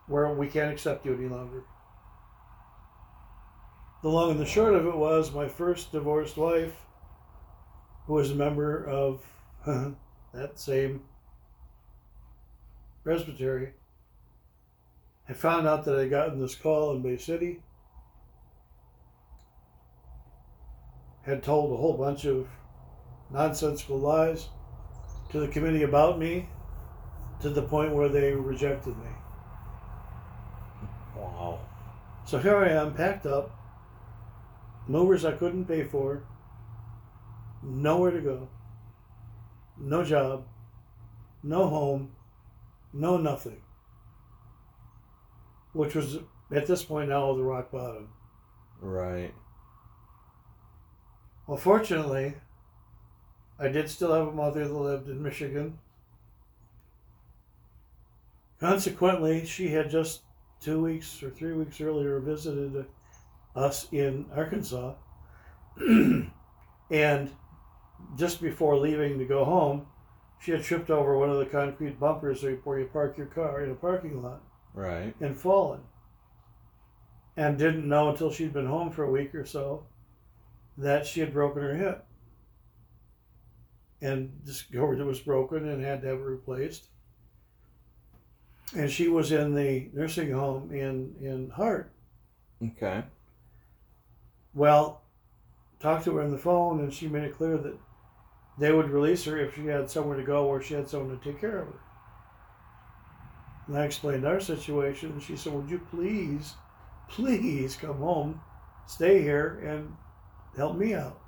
where 0.06 0.28
we 0.32 0.48
can't 0.48 0.72
accept 0.72 1.06
you 1.06 1.14
any 1.14 1.28
longer. 1.28 1.64
The 4.02 4.10
long 4.10 4.32
and 4.32 4.40
the 4.40 4.44
short 4.44 4.74
of 4.74 4.86
it 4.86 4.96
was 4.96 5.32
my 5.32 5.48
first 5.48 5.92
divorced 5.92 6.36
wife 6.36 6.74
who 8.06 8.14
was 8.14 8.30
a 8.30 8.34
member 8.34 8.84
of 8.84 9.24
that 9.64 10.58
same 10.58 11.02
presbytery, 13.02 13.72
had 15.24 15.36
found 15.36 15.66
out 15.66 15.84
that 15.84 15.98
I'd 15.98 16.10
gotten 16.10 16.40
this 16.40 16.54
call 16.54 16.94
in 16.94 17.02
Bay 17.02 17.16
City, 17.16 17.60
had 21.25 21.43
told 21.43 21.73
a 21.73 21.76
whole 21.76 21.97
bunch 21.97 22.25
of 22.25 22.47
nonsensical 23.31 23.99
lies 23.99 24.49
to 25.31 25.40
the 25.40 25.49
committee 25.49 25.83
about 25.83 26.19
me 26.19 26.49
to 27.40 27.50
the 27.50 27.62
point 27.62 27.95
where 27.95 28.09
they 28.09 28.33
rejected 28.33 28.97
me. 28.97 29.11
Wow. 31.16 31.61
So 32.26 32.38
here 32.38 32.57
I 32.57 32.69
am, 32.69 32.95
packed 32.95 33.26
up, 33.26 33.50
movers 34.87 35.25
I 35.25 35.33
couldn't 35.33 35.64
pay 35.64 35.85
for, 35.85 36.25
nowhere 37.62 38.11
to 38.11 38.21
go, 38.21 38.49
no 39.78 40.04
job, 40.04 40.47
no 41.43 41.69
home, 41.69 42.12
no 42.93 43.16
nothing. 43.16 43.61
Which 45.73 45.95
was 45.95 46.19
at 46.52 46.66
this 46.66 46.85
point 46.85 47.09
now 47.09 47.35
the 47.35 47.43
rock 47.43 47.73
bottom. 47.73 48.11
Right. 48.81 49.35
Well, 51.46 51.58
fortunately, 51.58 52.34
I 53.58 53.68
did 53.68 53.90
still 53.90 54.14
have 54.14 54.28
a 54.28 54.32
mother 54.32 54.66
that 54.66 54.74
lived 54.74 55.08
in 55.08 55.22
Michigan. 55.22 55.78
Consequently, 58.58 59.44
she 59.44 59.68
had 59.68 59.90
just 59.90 60.22
two 60.60 60.82
weeks 60.82 61.22
or 61.22 61.30
three 61.30 61.52
weeks 61.52 61.80
earlier 61.80 62.18
visited 62.18 62.86
us 63.54 63.88
in 63.92 64.26
Arkansas. 64.34 64.94
and 66.90 67.30
just 68.16 68.40
before 68.40 68.76
leaving 68.78 69.18
to 69.18 69.24
go 69.26 69.44
home, 69.44 69.86
she 70.40 70.52
had 70.52 70.62
tripped 70.62 70.90
over 70.90 71.18
one 71.18 71.30
of 71.30 71.38
the 71.38 71.46
concrete 71.46 72.00
bumpers 72.00 72.42
where 72.64 72.78
you 72.78 72.86
park 72.86 73.18
your 73.18 73.26
car 73.26 73.62
in 73.62 73.70
a 73.70 73.74
parking 73.74 74.22
lot 74.22 74.42
Right. 74.72 75.14
and 75.20 75.36
fallen. 75.36 75.80
And 77.36 77.58
didn't 77.58 77.88
know 77.88 78.10
until 78.10 78.30
she'd 78.30 78.52
been 78.52 78.66
home 78.66 78.90
for 78.90 79.04
a 79.04 79.10
week 79.10 79.34
or 79.34 79.44
so 79.44 79.86
that 80.76 81.07
she 81.07 81.21
had 81.21 81.33
broken 81.33 81.62
her 81.62 81.75
hip. 81.76 82.07
and 84.00 84.45
discovered 84.45 85.00
it 85.00 85.04
was 85.04 85.21
broken 85.21 85.69
and 85.69 85.83
had 85.83 86.02
to 86.02 86.09
have 86.09 86.19
it 86.19 86.23
replaced. 86.23 86.88
And 88.76 88.90
she 88.90 89.09
was 89.09 89.33
in 89.33 89.54
the 89.54 89.90
nursing 89.95 90.33
home 90.33 90.71
in, 90.73 91.14
in 91.21 91.50
Hart. 91.50 91.93
Okay. 92.62 93.04
Well, 94.54 95.02
talked 95.81 96.04
to 96.04 96.16
her 96.16 96.23
on 96.23 96.31
the 96.33 96.38
phone, 96.38 96.81
and 96.81 96.93
she 96.93 97.09
made 97.09 97.25
it 97.25 97.37
clear 97.37 97.59
that 97.59 97.78
they 98.59 98.73
would 98.73 98.90
release 98.90 99.25
her 99.25 99.38
if 99.38 99.54
she 99.54 99.66
had 99.66 99.90
somewhere 99.90 100.16
to 100.16 100.25
go 100.25 100.47
or 100.47 100.62
she 100.62 100.75
had 100.75 100.88
someone 100.88 101.19
to 101.19 101.25
take 101.25 101.40
care 101.40 101.61
of 101.62 101.69
her. 101.69 101.81
And 103.66 103.76
I 103.78 103.85
explained 103.85 104.26
our 104.26 104.40
situation, 104.40 105.12
and 105.12 105.23
she 105.23 105.37
said, 105.37 105.52
Would 105.52 105.71
you 105.71 105.78
please, 105.90 106.57
please 107.09 107.76
come 107.76 107.99
home, 107.99 108.40
stay 108.87 109.23
here, 109.23 109.61
and 109.64 109.97
help 110.56 110.76
me 110.76 110.94
out? 110.94 111.20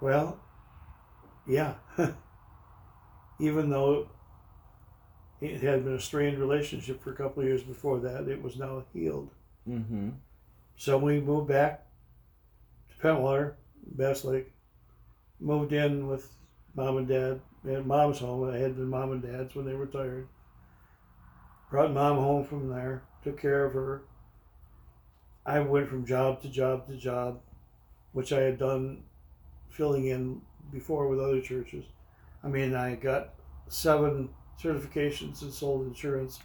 Well, 0.00 0.40
yeah. 1.46 1.74
Even 3.40 3.70
though 3.70 4.08
it 5.40 5.60
had 5.60 5.84
been 5.84 5.94
a 5.94 6.00
strained 6.00 6.38
relationship 6.38 7.02
for 7.02 7.12
a 7.12 7.16
couple 7.16 7.42
of 7.42 7.48
years 7.48 7.62
before 7.62 8.00
that, 8.00 8.28
it 8.28 8.42
was 8.42 8.56
now 8.56 8.84
healed. 8.92 9.30
Mm-hmm. 9.68 10.10
So 10.76 10.98
we 10.98 11.20
moved 11.20 11.48
back 11.48 11.86
to 12.90 13.06
Pentwater, 13.06 13.54
Bass 13.96 14.24
Lake. 14.24 14.52
Moved 15.40 15.72
in 15.72 16.08
with 16.08 16.28
mom 16.74 16.98
and 16.98 17.08
dad 17.08 17.40
at 17.68 17.86
mom's 17.86 18.18
home. 18.18 18.48
I 18.50 18.56
had 18.56 18.76
been 18.76 18.88
mom 18.88 19.12
and 19.12 19.22
dad's 19.22 19.54
when 19.54 19.66
they 19.66 19.74
retired. 19.74 20.28
Brought 21.70 21.92
mom 21.92 22.16
home 22.16 22.44
from 22.44 22.68
there, 22.68 23.02
took 23.24 23.40
care 23.40 23.64
of 23.64 23.72
her. 23.72 24.02
I 25.44 25.60
went 25.60 25.88
from 25.88 26.06
job 26.06 26.40
to 26.42 26.48
job 26.48 26.86
to 26.86 26.96
job, 26.96 27.40
which 28.12 28.32
I 28.32 28.40
had 28.40 28.58
done 28.58 29.04
filling 29.70 30.06
in 30.06 30.42
before 30.70 31.08
with 31.08 31.20
other 31.20 31.40
churches. 31.40 31.84
I 32.44 32.48
mean, 32.48 32.74
I 32.74 32.94
got 32.96 33.34
seven 33.68 34.30
certifications 34.60 35.42
in 35.42 35.50
sold 35.50 35.86
insurance 35.86 36.40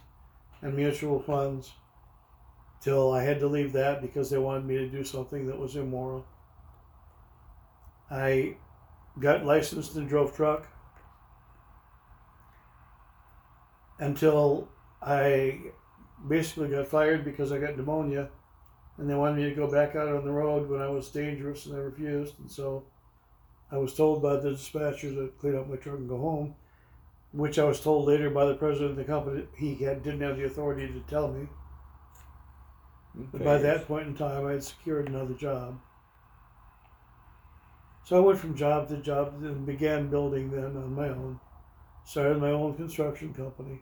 and 0.62 0.74
mutual 0.74 1.20
funds 1.20 1.72
till 2.80 3.12
I 3.12 3.22
had 3.22 3.40
to 3.40 3.46
leave 3.46 3.72
that 3.72 4.02
because 4.02 4.30
they 4.30 4.38
wanted 4.38 4.64
me 4.64 4.76
to 4.76 4.88
do 4.88 5.04
something 5.04 5.46
that 5.46 5.58
was 5.58 5.76
immoral. 5.76 6.26
I 8.10 8.56
got 9.18 9.44
licensed 9.44 9.96
and 9.96 10.08
drove 10.08 10.34
truck 10.34 10.66
until 13.98 14.68
I 15.02 15.60
basically 16.26 16.68
got 16.68 16.88
fired 16.88 17.24
because 17.24 17.52
I 17.52 17.58
got 17.58 17.76
pneumonia 17.76 18.30
and 18.98 19.08
they 19.08 19.14
wanted 19.14 19.36
me 19.36 19.48
to 19.48 19.54
go 19.54 19.70
back 19.70 19.96
out 19.96 20.08
on 20.08 20.24
the 20.24 20.30
road 20.30 20.68
when 20.68 20.82
I 20.82 20.88
was 20.88 21.08
dangerous 21.08 21.66
and 21.66 21.76
I 21.76 21.78
refused 21.78 22.38
and 22.40 22.50
so 22.50 22.84
I 23.70 23.78
was 23.78 23.94
told 23.94 24.22
by 24.22 24.36
the 24.36 24.52
dispatcher 24.52 25.10
to 25.10 25.32
clean 25.38 25.56
up 25.56 25.68
my 25.68 25.76
truck 25.76 25.98
and 25.98 26.08
go 26.08 26.18
home, 26.18 26.54
which 27.32 27.58
I 27.58 27.64
was 27.64 27.80
told 27.80 28.06
later 28.06 28.30
by 28.30 28.46
the 28.46 28.54
president 28.54 28.92
of 28.92 28.96
the 28.96 29.04
company 29.04 29.44
he 29.56 29.74
had, 29.76 30.02
didn't 30.02 30.22
have 30.22 30.38
the 30.38 30.46
authority 30.46 30.86
to 30.86 31.00
tell 31.00 31.28
me. 31.28 31.48
But 33.14 33.44
by 33.44 33.58
that 33.58 33.86
point 33.86 34.06
in 34.06 34.14
time, 34.14 34.46
I 34.46 34.52
had 34.52 34.64
secured 34.64 35.08
another 35.08 35.34
job. 35.34 35.80
So 38.04 38.16
I 38.16 38.20
went 38.20 38.38
from 38.38 38.56
job 38.56 38.88
to 38.88 38.96
job 38.98 39.34
and 39.42 39.66
began 39.66 40.08
building 40.08 40.50
then 40.50 40.76
on 40.76 40.94
my 40.94 41.08
own. 41.08 41.40
Started 42.04 42.38
my 42.38 42.50
own 42.52 42.74
construction 42.74 43.34
company. 43.34 43.80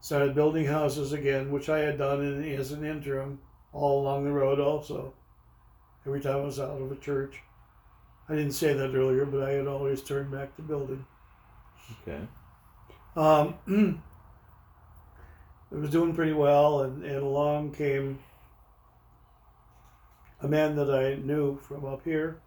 Started 0.00 0.34
building 0.34 0.64
houses 0.64 1.12
again, 1.12 1.50
which 1.50 1.68
I 1.68 1.80
had 1.80 1.98
done 1.98 2.24
in, 2.24 2.44
as 2.54 2.72
an 2.72 2.86
interim 2.86 3.40
all 3.74 4.00
along 4.00 4.24
the 4.24 4.32
road 4.32 4.60
also. 4.60 5.12
Every 6.06 6.20
time 6.20 6.36
I 6.36 6.40
was 6.40 6.60
out 6.60 6.80
of 6.80 6.90
a 6.90 6.96
church. 6.96 7.40
I 8.28 8.36
didn't 8.36 8.52
say 8.52 8.72
that 8.72 8.94
earlier, 8.94 9.26
but 9.26 9.42
I 9.42 9.50
had 9.50 9.66
always 9.66 10.02
turned 10.02 10.30
back 10.30 10.56
to 10.56 10.62
building. 10.62 11.04
Okay. 12.02 12.20
Um, 13.16 13.54
it 15.70 15.76
was 15.76 15.90
doing 15.90 16.14
pretty 16.14 16.32
well, 16.32 16.82
and, 16.82 17.04
and 17.04 17.16
along 17.16 17.72
came 17.72 18.18
a 20.40 20.48
man 20.48 20.76
that 20.76 20.90
I 20.90 21.16
knew 21.16 21.58
from 21.58 21.84
up 21.84 22.02
here 22.04 22.38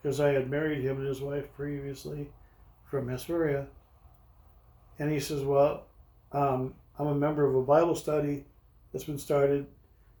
because 0.00 0.20
I 0.20 0.30
had 0.30 0.50
married 0.50 0.82
him 0.82 0.98
and 0.98 1.06
his 1.06 1.20
wife 1.20 1.46
previously 1.56 2.28
from 2.84 3.08
Hesperia. 3.08 3.66
And 4.98 5.10
he 5.10 5.20
says, 5.20 5.42
Well, 5.42 5.84
um, 6.32 6.74
I'm 6.98 7.06
a 7.06 7.14
member 7.14 7.46
of 7.46 7.54
a 7.54 7.62
Bible 7.62 7.94
study 7.94 8.44
that's 8.92 9.04
been 9.04 9.18
started. 9.18 9.66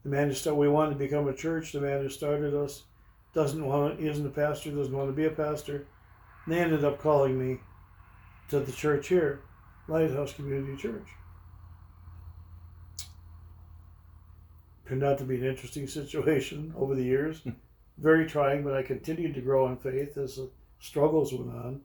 The 0.02 0.10
man 0.10 0.28
who 0.28 0.34
started, 0.34 0.58
we 0.58 0.68
wanted 0.68 0.92
to 0.92 0.98
become 0.98 1.28
a 1.28 1.34
church. 1.34 1.72
The 1.72 1.80
man 1.80 2.00
who 2.00 2.08
started 2.08 2.54
us 2.54 2.84
doesn't 3.34 3.64
want 3.64 4.00
isn't 4.00 4.26
a 4.26 4.30
pastor, 4.30 4.70
doesn't 4.70 4.96
want 4.96 5.08
to 5.08 5.14
be 5.14 5.26
a 5.26 5.30
pastor. 5.30 5.86
And 6.44 6.54
they 6.54 6.60
ended 6.60 6.84
up 6.84 7.00
calling 7.00 7.38
me 7.38 7.60
to 8.48 8.60
the 8.60 8.72
church 8.72 9.08
here, 9.08 9.42
Lighthouse 9.88 10.32
Community 10.32 10.76
Church. 10.76 11.06
Turned 14.88 15.04
out 15.04 15.18
to 15.18 15.24
be 15.24 15.36
an 15.36 15.44
interesting 15.44 15.86
situation 15.86 16.74
over 16.78 16.94
the 16.94 17.04
years. 17.04 17.42
Very 17.98 18.26
trying, 18.26 18.64
but 18.64 18.74
I 18.74 18.82
continued 18.82 19.34
to 19.34 19.40
grow 19.40 19.68
in 19.68 19.76
faith 19.76 20.16
as 20.16 20.36
the 20.36 20.50
struggles 20.80 21.32
went 21.32 21.50
on. 21.50 21.80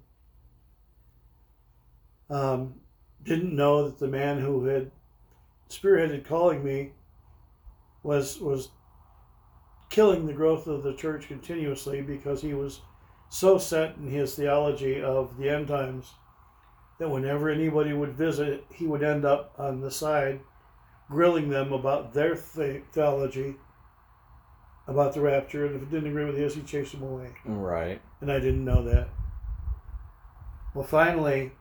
Um, 2.30 2.76
didn't 3.24 3.56
know 3.56 3.86
that 3.86 4.00
the 4.00 4.08
man 4.08 4.40
who 4.40 4.66
had 4.66 4.90
spearheaded 5.70 6.26
calling 6.26 6.64
me 6.64 6.94
was 8.06 8.40
was 8.40 8.70
killing 9.90 10.26
the 10.26 10.34
growth 10.34 10.68
of 10.68 10.84
the 10.84 10.94
church 10.94 11.28
continuously 11.28 12.02
because 12.02 12.42
he 12.42 12.54
was 12.54 12.82
so 13.30 13.58
set 13.58 13.98
in 13.98 14.10
his 14.10 14.36
theology 14.36 15.02
of 15.02 15.38
the 15.38 15.50
end 15.50 15.68
times 15.68 16.14
that 17.00 17.10
whenever 17.10 17.50
anybody 17.50 17.92
would 17.92 18.14
visit, 18.14 18.64
he 18.74 18.86
would 18.86 19.04
end 19.04 19.26
up 19.26 19.54
on 19.58 19.82
the 19.82 19.92
side 19.92 20.40
grilling 21.10 21.50
them 21.50 21.74
about 21.74 22.14
their 22.14 22.36
theology 22.36 23.56
about 24.88 25.14
the 25.14 25.22
rapture, 25.22 25.66
and 25.66 25.76
if 25.76 25.82
it 25.82 25.90
didn't 25.90 26.10
agree 26.10 26.26
with 26.26 26.38
his, 26.38 26.54
he 26.54 26.62
chased 26.62 26.92
them 26.92 27.04
away. 27.04 27.30
Right. 27.44 28.00
And 28.22 28.32
I 28.32 28.40
didn't 28.40 28.64
know 28.64 28.84
that. 28.84 29.10
Well, 30.76 30.86
finally, 30.86 31.52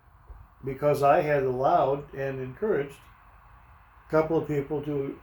because 0.63 1.03
I 1.03 1.23
had 1.23 1.43
allowed 1.43 2.13
and 2.13 2.41
encouraged 2.41 2.97
a 4.07 4.11
couple 4.11 4.37
of 4.37 4.47
people 4.47 4.83
to 4.83 5.19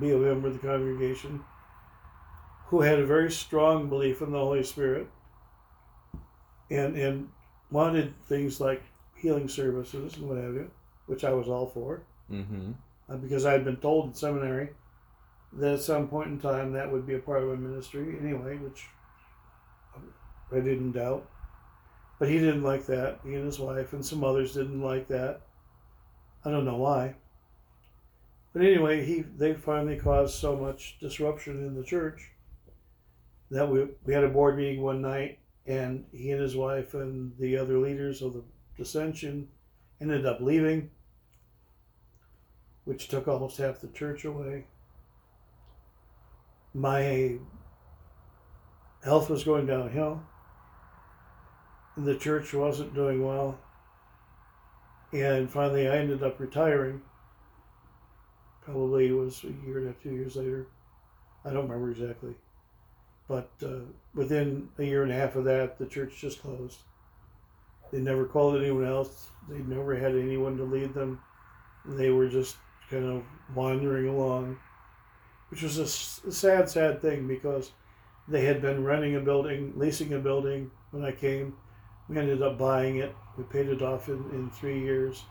be 0.00 0.12
a 0.12 0.16
member 0.18 0.48
of 0.48 0.54
the 0.54 0.58
congregation 0.66 1.40
who 2.66 2.80
had 2.82 2.98
a 2.98 3.06
very 3.06 3.30
strong 3.30 3.88
belief 3.88 4.20
in 4.20 4.30
the 4.32 4.38
Holy 4.38 4.62
Spirit 4.62 5.08
and, 6.70 6.96
and 6.96 7.28
wanted 7.70 8.12
things 8.26 8.60
like 8.60 8.82
healing 9.16 9.48
services 9.48 10.16
and 10.16 10.28
what 10.28 10.38
have 10.38 10.54
you, 10.54 10.70
which 11.06 11.24
I 11.24 11.32
was 11.32 11.48
all 11.48 11.66
for, 11.66 12.02
Mm-hmm. 12.30 12.72
uh, 13.08 13.16
because 13.16 13.46
I 13.46 13.52
had 13.52 13.64
been 13.64 13.76
told 13.78 14.08
in 14.08 14.14
seminary 14.14 14.68
that 15.54 15.74
at 15.74 15.80
some 15.80 16.08
point 16.08 16.28
in 16.28 16.38
time 16.38 16.72
that 16.74 16.92
would 16.92 17.06
be 17.06 17.14
a 17.14 17.18
part 17.18 17.42
of 17.42 17.48
my 17.48 17.54
ministry 17.54 18.18
anyway, 18.20 18.56
which 18.58 18.86
I 20.52 20.60
didn't 20.60 20.92
doubt. 20.92 21.26
But 22.18 22.28
he 22.28 22.38
didn't 22.38 22.64
like 22.64 22.84
that. 22.86 23.20
He 23.24 23.34
and 23.34 23.46
his 23.46 23.58
wife 23.58 23.94
and 23.94 24.04
some 24.04 24.24
others 24.24 24.52
didn't 24.52 24.82
like 24.82 25.08
that. 25.08 25.40
I 26.44 26.50
don't 26.50 26.64
know 26.66 26.76
why. 26.76 27.14
But 28.58 28.66
anyway, 28.66 29.04
he 29.04 29.20
they 29.20 29.54
finally 29.54 29.96
caused 29.96 30.34
so 30.34 30.56
much 30.56 30.98
disruption 30.98 31.64
in 31.64 31.76
the 31.76 31.84
church 31.84 32.32
that 33.52 33.68
we 33.68 33.86
we 34.04 34.12
had 34.12 34.24
a 34.24 34.28
board 34.28 34.56
meeting 34.56 34.82
one 34.82 35.00
night 35.00 35.38
and 35.64 36.04
he 36.10 36.32
and 36.32 36.40
his 36.42 36.56
wife 36.56 36.94
and 36.94 37.38
the 37.38 37.56
other 37.56 37.78
leaders 37.78 38.20
of 38.20 38.32
the 38.32 38.42
dissension 38.76 39.46
ended 40.00 40.26
up 40.26 40.40
leaving, 40.40 40.90
which 42.84 43.06
took 43.06 43.28
almost 43.28 43.58
half 43.58 43.80
the 43.80 43.86
church 43.86 44.24
away. 44.24 44.66
My 46.74 47.38
health 49.04 49.30
was 49.30 49.44
going 49.44 49.66
downhill. 49.66 50.20
and 51.94 52.04
The 52.04 52.16
church 52.16 52.52
wasn't 52.52 52.92
doing 52.92 53.24
well. 53.24 53.56
And 55.12 55.48
finally, 55.48 55.86
I 55.86 55.98
ended 55.98 56.24
up 56.24 56.40
retiring. 56.40 57.02
Probably 58.70 59.08
it 59.08 59.12
was 59.12 59.44
a 59.44 59.66
year 59.66 59.78
and 59.78 59.86
a 59.86 59.92
half, 59.92 60.02
two 60.02 60.10
years 60.10 60.36
later. 60.36 60.66
I 61.42 61.50
don't 61.50 61.68
remember 61.68 61.90
exactly. 61.90 62.34
But 63.26 63.50
uh, 63.64 63.80
within 64.14 64.68
a 64.78 64.84
year 64.84 65.02
and 65.02 65.10
a 65.10 65.14
half 65.14 65.36
of 65.36 65.44
that, 65.44 65.78
the 65.78 65.86
church 65.86 66.18
just 66.20 66.42
closed. 66.42 66.76
They 67.90 67.98
never 67.98 68.26
called 68.26 68.60
anyone 68.60 68.84
else. 68.84 69.30
They 69.48 69.60
never 69.60 69.96
had 69.96 70.14
anyone 70.14 70.58
to 70.58 70.64
lead 70.64 70.92
them. 70.92 71.18
They 71.86 72.10
were 72.10 72.28
just 72.28 72.56
kind 72.90 73.06
of 73.06 73.22
wandering 73.54 74.06
along, 74.06 74.58
which 75.48 75.62
was 75.62 75.78
a, 75.78 75.88
sad, 75.88 76.68
sad 76.68 77.00
thing 77.00 77.26
because 77.26 77.72
they 78.28 78.44
had 78.44 78.60
been 78.60 78.84
renting 78.84 79.16
a 79.16 79.20
building, 79.20 79.72
leasing 79.76 80.12
a 80.12 80.18
building 80.18 80.70
when 80.90 81.06
I 81.06 81.12
came. 81.12 81.56
We 82.06 82.18
ended 82.18 82.42
up 82.42 82.58
buying 82.58 82.96
it. 82.96 83.14
We 83.38 83.44
paid 83.44 83.70
it 83.70 83.80
off 83.80 84.08
in, 84.08 84.28
in 84.32 84.50
three 84.50 84.78
years. 84.78 85.24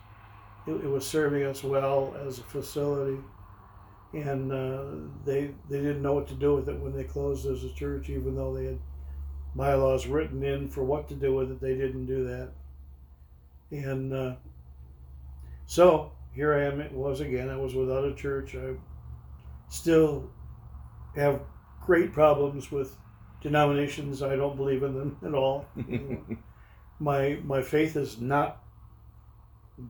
It, 0.68 0.84
it 0.84 0.88
was 0.88 1.06
serving 1.06 1.44
us 1.44 1.64
well 1.64 2.14
as 2.26 2.38
a 2.38 2.42
facility, 2.42 3.18
and 4.12 4.52
uh, 4.52 4.84
they 5.24 5.54
they 5.70 5.78
didn't 5.78 6.02
know 6.02 6.12
what 6.12 6.28
to 6.28 6.34
do 6.34 6.54
with 6.54 6.68
it 6.68 6.78
when 6.78 6.92
they 6.92 7.04
closed 7.04 7.46
as 7.46 7.64
a 7.64 7.72
church, 7.72 8.10
even 8.10 8.34
though 8.34 8.54
they 8.54 8.66
had 8.66 8.78
bylaws 9.54 10.06
written 10.06 10.42
in 10.42 10.68
for 10.68 10.84
what 10.84 11.08
to 11.08 11.14
do 11.14 11.34
with 11.34 11.50
it. 11.50 11.60
They 11.60 11.74
didn't 11.74 12.06
do 12.06 12.24
that, 12.24 12.50
and 13.70 14.12
uh, 14.12 14.34
so 15.66 16.12
here 16.34 16.54
I 16.54 16.64
am. 16.64 16.80
It 16.80 16.92
was 16.92 17.20
again. 17.20 17.48
I 17.48 17.56
was 17.56 17.74
without 17.74 18.04
a 18.04 18.14
church. 18.14 18.54
I 18.54 18.74
still 19.70 20.30
have 21.16 21.40
great 21.84 22.12
problems 22.12 22.70
with 22.70 22.96
denominations. 23.40 24.22
I 24.22 24.36
don't 24.36 24.56
believe 24.56 24.82
in 24.82 24.94
them 24.94 25.16
at 25.24 25.34
all. 25.34 25.66
my 26.98 27.38
my 27.44 27.62
faith 27.62 27.96
is 27.96 28.20
not 28.20 28.62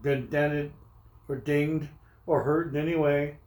been 0.03 0.29
dented 0.29 0.72
or 1.29 1.37
dinged 1.37 1.88
or 2.27 2.42
hurt 2.42 2.74
in 2.74 2.77
any 2.81 2.96
way. 2.96 3.38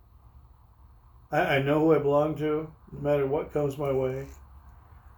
I, 1.31 1.57
I 1.57 1.61
know 1.61 1.79
who 1.79 1.95
I 1.95 1.99
belong 1.99 2.35
to, 2.37 2.71
no 2.91 2.99
matter 2.99 3.25
what 3.25 3.53
comes 3.53 3.77
my 3.77 3.91
way. 3.91 4.27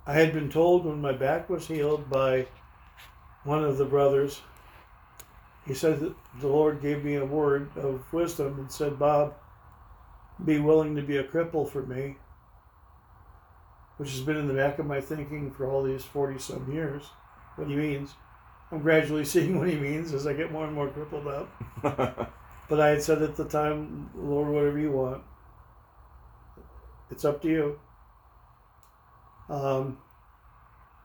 I 0.05 0.13
had 0.13 0.33
been 0.33 0.49
told 0.49 0.86
when 0.86 1.01
my 1.01 1.13
back 1.13 1.49
was 1.49 1.67
healed 1.67 2.09
by 2.09 2.47
one 3.43 3.63
of 3.63 3.77
the 3.77 3.86
brothers, 3.86 4.41
he 5.65 5.73
said 5.73 5.99
that 6.01 6.15
the 6.41 6.47
Lord 6.47 6.81
gave 6.81 7.03
me 7.03 7.15
a 7.15 7.25
word 7.25 7.69
of 7.77 8.12
wisdom 8.12 8.59
and 8.59 8.71
said, 8.71 8.99
Bob, 8.99 9.36
be 10.43 10.59
willing 10.59 10.95
to 10.95 11.01
be 11.01 11.17
a 11.17 11.23
cripple 11.23 11.69
for 11.69 11.83
me, 11.83 12.17
which 13.97 14.12
has 14.12 14.21
been 14.21 14.38
in 14.38 14.47
the 14.47 14.53
back 14.53 14.79
of 14.79 14.86
my 14.86 14.99
thinking 14.99 15.51
for 15.51 15.69
all 15.69 15.83
these 15.83 16.03
40 16.03 16.39
some 16.39 16.71
years, 16.71 17.03
what 17.55 17.69
he 17.69 17.75
means. 17.75 18.15
I'm 18.71 18.80
gradually 18.80 19.26
seeing 19.34 19.58
what 19.58 19.69
he 19.69 19.76
means 19.76 20.13
as 20.13 20.28
I 20.28 20.34
get 20.34 20.52
more 20.52 20.65
and 20.65 20.73
more 20.73 20.89
crippled 20.89 21.28
up. 21.28 21.49
but 22.69 22.80
I 22.80 22.89
had 22.89 23.04
said 23.04 23.21
at 23.21 23.36
the 23.36 23.45
time, 23.45 24.10
Lord, 24.15 24.49
whatever 24.49 24.80
you 24.80 24.91
want, 24.91 25.23
it's 27.12 27.26
up 27.26 27.41
to 27.43 27.47
you. 27.47 27.80
Um, 29.49 29.97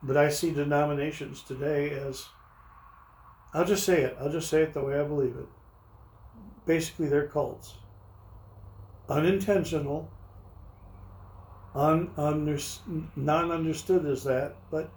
but 0.02 0.16
I 0.16 0.30
see 0.30 0.52
denominations 0.52 1.42
today 1.42 1.90
as, 1.90 2.26
I'll 3.52 3.64
just 3.64 3.84
say 3.84 4.02
it, 4.02 4.16
I'll 4.20 4.30
just 4.30 4.48
say 4.48 4.62
it 4.62 4.72
the 4.72 4.82
way 4.82 4.98
I 4.98 5.04
believe 5.04 5.36
it. 5.36 5.48
Basically, 6.66 7.08
they're 7.08 7.26
cults. 7.26 7.74
Unintentional, 9.08 10.10
un, 11.74 12.10
under, 12.16 12.58
non 13.16 13.50
understood 13.50 14.06
as 14.06 14.24
that, 14.24 14.56
but 14.70 14.90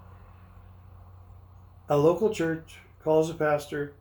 a 1.91 1.97
local 1.97 2.33
church 2.33 2.77
calls 3.03 3.29
a 3.29 3.33
pastor 3.33 3.91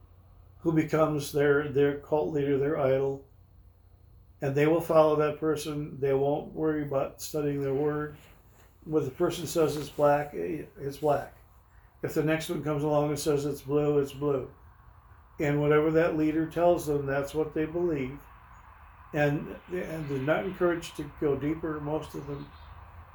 who 0.60 0.72
becomes 0.72 1.32
their, 1.32 1.68
their 1.68 1.96
cult 1.98 2.32
leader, 2.32 2.56
their 2.56 2.78
idol, 2.78 3.24
and 4.40 4.54
they 4.54 4.68
will 4.68 4.80
follow 4.80 5.16
that 5.16 5.40
person. 5.40 5.98
They 6.00 6.14
won't 6.14 6.54
worry 6.54 6.82
about 6.82 7.20
studying 7.20 7.60
their 7.60 7.74
word. 7.74 8.14
What 8.84 9.04
the 9.06 9.10
person 9.10 9.44
says 9.44 9.76
it's 9.76 9.88
black, 9.88 10.30
it's 10.34 10.98
black. 10.98 11.34
If 12.04 12.14
the 12.14 12.22
next 12.22 12.48
one 12.48 12.62
comes 12.62 12.84
along 12.84 13.08
and 13.08 13.18
says 13.18 13.44
it's 13.44 13.62
blue, 13.62 13.98
it's 13.98 14.12
blue. 14.12 14.48
And 15.40 15.60
whatever 15.60 15.90
that 15.90 16.16
leader 16.16 16.46
tells 16.46 16.86
them, 16.86 17.06
that's 17.06 17.34
what 17.34 17.54
they 17.54 17.64
believe. 17.64 18.16
And, 19.14 19.56
and 19.72 20.08
they're 20.08 20.18
not 20.18 20.44
encouraged 20.44 20.96
to 20.98 21.10
go 21.20 21.34
deeper, 21.34 21.80
most 21.80 22.14
of 22.14 22.24
them. 22.28 22.48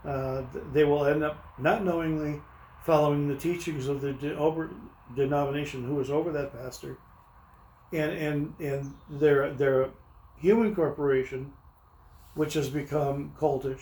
Uh, 0.03 0.41
they 0.73 0.83
will 0.83 1.05
end 1.05 1.23
up 1.23 1.41
not 1.57 1.85
knowingly 1.85 2.41
following 2.85 3.27
the 3.27 3.35
teachings 3.35 3.87
of 3.87 3.99
the 4.01 4.13
de- 4.13 4.37
over 4.37 4.69
denomination 5.15 5.83
who 5.83 5.95
was 5.95 6.11
over 6.11 6.31
that 6.31 6.53
pastor. 6.53 6.97
And, 7.91 8.11
and, 8.11 8.53
and 8.59 8.93
they're, 9.09 9.53
they're 9.53 9.89
human 10.37 10.75
corporation, 10.75 11.51
which 12.35 12.53
has 12.53 12.69
become 12.69 13.33
cultish, 13.39 13.81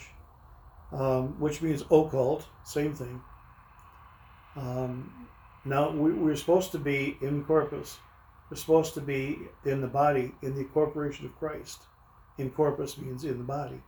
um, 0.92 1.40
which 1.40 1.62
means 1.62 1.82
occult, 1.92 2.46
same 2.64 2.94
thing. 2.94 3.22
Um, 4.56 5.28
now 5.66 5.92
we, 5.92 6.12
we're 6.12 6.36
supposed 6.36 6.72
to 6.74 6.80
be 6.80 7.18
in 7.22 7.44
corpus. 7.44 7.98
We're 8.50 8.58
supposed 8.58 8.94
to 8.94 9.02
be 9.02 9.40
in 9.66 9.82
the 9.82 9.88
body, 9.88 10.34
in 10.42 10.56
the 10.56 10.64
corporation 10.66 11.26
of 11.26 11.36
Christ. 11.40 11.82
In 12.38 12.52
corpus 12.52 12.98
means 12.98 13.24
in 13.26 13.38
the 13.38 13.44
body. 13.44 13.82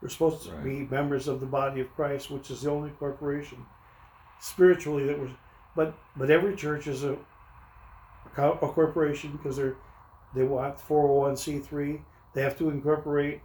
We're 0.00 0.08
supposed 0.08 0.44
to 0.44 0.52
Right. 0.52 0.64
be 0.64 0.80
members 0.86 1.28
of 1.28 1.40
the 1.40 1.46
body 1.46 1.80
of 1.80 1.94
Christ, 1.94 2.30
which 2.30 2.50
is 2.50 2.62
the 2.62 2.70
only 2.70 2.90
corporation 2.90 3.66
spiritually 4.40 5.04
that 5.06 5.18
was. 5.18 5.30
But 5.76 5.94
but 6.16 6.30
every 6.30 6.56
church 6.56 6.86
is 6.86 7.04
a 7.04 7.12
a, 7.12 8.28
co- 8.34 8.58
a 8.60 8.68
corporation 8.68 9.32
because 9.32 9.56
they're 9.56 9.76
they 10.34 10.44
want 10.44 10.78
401c3. 10.78 12.00
They 12.34 12.42
have 12.42 12.56
to 12.58 12.70
incorporate. 12.70 13.40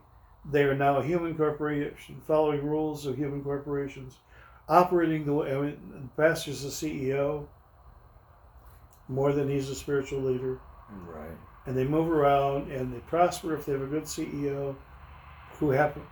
They 0.50 0.64
are 0.64 0.76
now 0.76 0.98
a 0.98 1.04
human 1.04 1.36
corporation, 1.36 2.22
following 2.28 2.64
rules 2.64 3.08
of 3.08 3.18
human 3.18 3.44
corporations, 3.44 4.18
operating 4.70 5.26
the 5.26 5.34
way. 5.34 5.56
I 5.56 5.60
mean, 5.60 5.78
the 5.92 6.22
pastor's 6.22 6.62
the 6.62 6.70
CEO 6.70 7.48
more 9.08 9.32
than 9.34 9.50
he's 9.50 9.70
a 9.70 9.76
spiritual 9.76 10.22
leader, 10.22 10.60
right. 11.08 11.38
and 11.66 11.76
they 11.76 11.84
move 11.84 12.10
around 12.10 12.72
and 12.72 12.94
they 12.94 13.00
prosper 13.00 13.56
if 13.56 13.66
they 13.66 13.72
have 13.72 13.82
a 13.82 13.88
good 13.88 14.04
CEO 14.04 14.76
who 15.60 15.70
happen, 15.72 16.04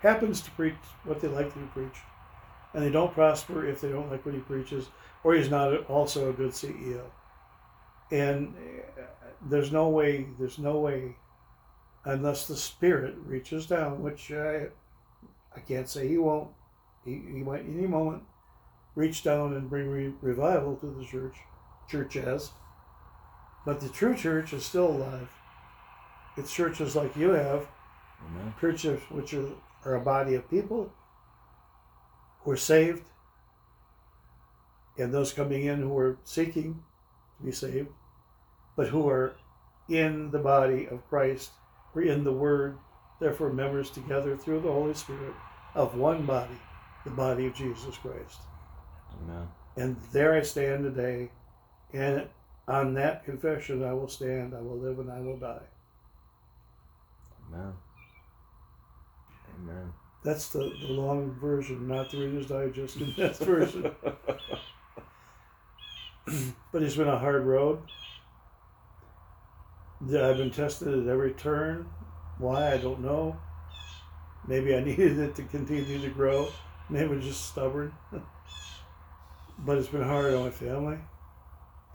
happens 0.00 0.40
to 0.42 0.50
preach 0.52 0.74
what 1.04 1.20
they 1.20 1.28
like 1.28 1.52
to 1.52 1.58
be 1.58 1.66
preached, 1.66 2.02
and 2.74 2.82
they 2.82 2.90
don't 2.90 3.12
prosper 3.12 3.66
if 3.66 3.80
they 3.80 3.90
don't 3.90 4.10
like 4.10 4.24
what 4.24 4.34
he 4.34 4.40
preaches 4.40 4.88
or 5.24 5.34
he's 5.34 5.50
not 5.50 5.86
also 5.88 6.30
a 6.30 6.32
good 6.32 6.50
CEO. 6.50 7.02
And 8.10 8.54
uh, 8.98 9.02
there's 9.48 9.72
no 9.72 9.88
way, 9.88 10.26
there's 10.38 10.58
no 10.58 10.78
way, 10.78 11.16
unless 12.04 12.46
the 12.46 12.56
Spirit 12.56 13.14
reaches 13.24 13.66
down, 13.66 14.02
which 14.02 14.32
I, 14.32 14.66
I 15.54 15.60
can't 15.60 15.88
say 15.88 16.08
he 16.08 16.18
won't. 16.18 16.50
He, 17.04 17.12
he 17.12 17.42
might 17.42 17.64
any 17.64 17.86
moment 17.86 18.24
reach 18.94 19.22
down 19.22 19.54
and 19.54 19.70
bring 19.70 19.88
re- 19.88 20.14
revival 20.20 20.76
to 20.76 20.86
the 20.86 21.04
church, 21.04 21.36
churches. 21.88 22.50
But 23.64 23.80
the 23.80 23.88
true 23.88 24.14
church 24.14 24.52
is 24.52 24.64
still 24.64 24.88
alive. 24.88 25.28
It's 26.36 26.52
churches 26.52 26.96
like 26.96 27.16
you 27.16 27.30
have, 27.30 27.66
churches 28.60 29.00
which 29.10 29.34
are, 29.34 29.48
are 29.84 29.96
a 29.96 30.00
body 30.00 30.34
of 30.34 30.48
people 30.50 30.92
who 32.42 32.50
are 32.50 32.56
saved, 32.56 33.02
and 34.98 35.12
those 35.12 35.32
coming 35.32 35.64
in 35.64 35.80
who 35.80 35.96
are 35.96 36.18
seeking 36.24 36.82
to 37.38 37.44
be 37.44 37.52
saved, 37.52 37.88
but 38.76 38.88
who 38.88 39.08
are 39.08 39.36
in 39.88 40.30
the 40.30 40.38
body 40.38 40.86
of 40.88 41.08
Christ, 41.08 41.50
are 41.94 42.02
in 42.02 42.24
the 42.24 42.32
Word, 42.32 42.78
therefore 43.20 43.52
members 43.52 43.90
together 43.90 44.36
through 44.36 44.60
the 44.60 44.72
Holy 44.72 44.94
Spirit 44.94 45.34
of 45.74 45.96
one 45.96 46.26
body, 46.26 46.58
the 47.04 47.10
body 47.10 47.46
of 47.46 47.54
Jesus 47.54 47.96
Christ. 47.96 48.40
Amen. 49.22 49.48
And 49.76 49.96
there 50.12 50.34
I 50.34 50.42
stand 50.42 50.84
today, 50.84 51.30
and 51.92 52.28
on 52.68 52.94
that 52.94 53.24
confession 53.24 53.82
I 53.84 53.92
will 53.92 54.08
stand, 54.08 54.54
I 54.54 54.60
will 54.60 54.78
live, 54.78 54.98
and 54.98 55.10
I 55.10 55.20
will 55.20 55.36
die. 55.36 55.66
Amen. 57.48 57.72
Amen. 59.58 59.92
That's 60.24 60.48
the, 60.48 60.72
the 60.80 60.92
long 60.92 61.36
version, 61.40 61.88
not 61.88 62.10
the 62.10 62.18
Reader's 62.18 62.46
Digest 62.46 62.98
condensed 62.98 63.40
version. 63.44 63.90
But 66.72 66.82
it's 66.82 66.96
been 66.96 67.08
a 67.08 67.18
hard 67.18 67.44
road. 67.44 67.80
I've 70.02 70.36
been 70.36 70.50
tested 70.50 70.88
at 70.88 71.06
every 71.08 71.32
turn. 71.32 71.86
Why, 72.38 72.72
I 72.72 72.76
don't 72.78 73.00
know. 73.00 73.36
Maybe 74.46 74.74
I 74.74 74.80
needed 74.84 75.18
it 75.18 75.34
to 75.36 75.42
continue 75.44 76.00
to 76.00 76.08
grow. 76.08 76.48
Maybe 76.88 77.12
I'm 77.12 77.20
just 77.20 77.48
stubborn. 77.48 77.92
but 79.58 79.78
it's 79.78 79.88
been 79.88 80.02
hard 80.02 80.34
on 80.34 80.44
my 80.44 80.50
family 80.50 80.98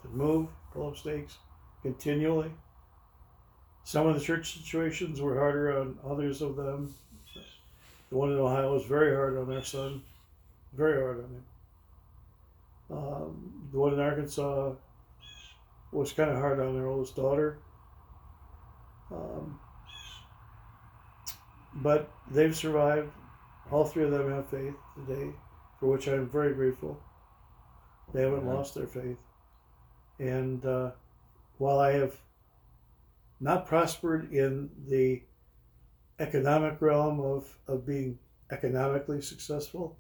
to 0.01 0.07
move, 0.09 0.47
pull 0.73 0.89
up 0.89 0.97
stakes 0.97 1.37
continually. 1.81 2.51
Some 3.83 4.07
of 4.07 4.15
the 4.15 4.21
church 4.21 4.53
situations 4.53 5.21
were 5.21 5.39
harder 5.39 5.79
on 5.79 5.97
others 6.05 6.41
of 6.41 6.55
them. 6.55 6.93
The 8.09 8.17
one 8.17 8.31
in 8.31 8.37
Ohio 8.37 8.73
was 8.73 8.85
very 8.85 9.13
hard 9.15 9.37
on 9.37 9.47
their 9.49 9.63
son, 9.63 10.01
very 10.73 10.99
hard 11.01 11.23
on 11.23 11.29
him. 11.29 11.45
Um, 12.89 13.69
the 13.71 13.79
one 13.79 13.93
in 13.93 13.99
Arkansas 13.99 14.71
was 15.91 16.13
kind 16.13 16.29
of 16.29 16.37
hard 16.37 16.59
on 16.59 16.73
their 16.73 16.87
oldest 16.87 17.15
daughter. 17.15 17.59
Um, 19.11 19.59
but 21.75 22.09
they've 22.31 22.55
survived. 22.55 23.11
All 23.71 23.83
three 23.85 24.03
of 24.05 24.11
them 24.11 24.29
have 24.31 24.49
faith 24.49 24.75
today, 24.95 25.31
for 25.79 25.87
which 25.87 26.07
I'm 26.07 26.29
very 26.29 26.53
grateful. 26.53 26.99
They 28.13 28.21
haven't 28.21 28.45
Yeah. 28.45 28.53
lost 28.53 28.75
their 28.75 28.87
faith. 28.87 29.17
And 30.19 30.65
uh, 30.65 30.91
while 31.57 31.79
I 31.79 31.91
have 31.91 32.17
not 33.39 33.67
prospered 33.67 34.31
in 34.33 34.69
the 34.87 35.21
economic 36.19 36.81
realm 36.81 37.19
of, 37.19 37.57
of 37.67 37.85
being 37.85 38.17
economically 38.51 39.21
successful, 39.21 39.97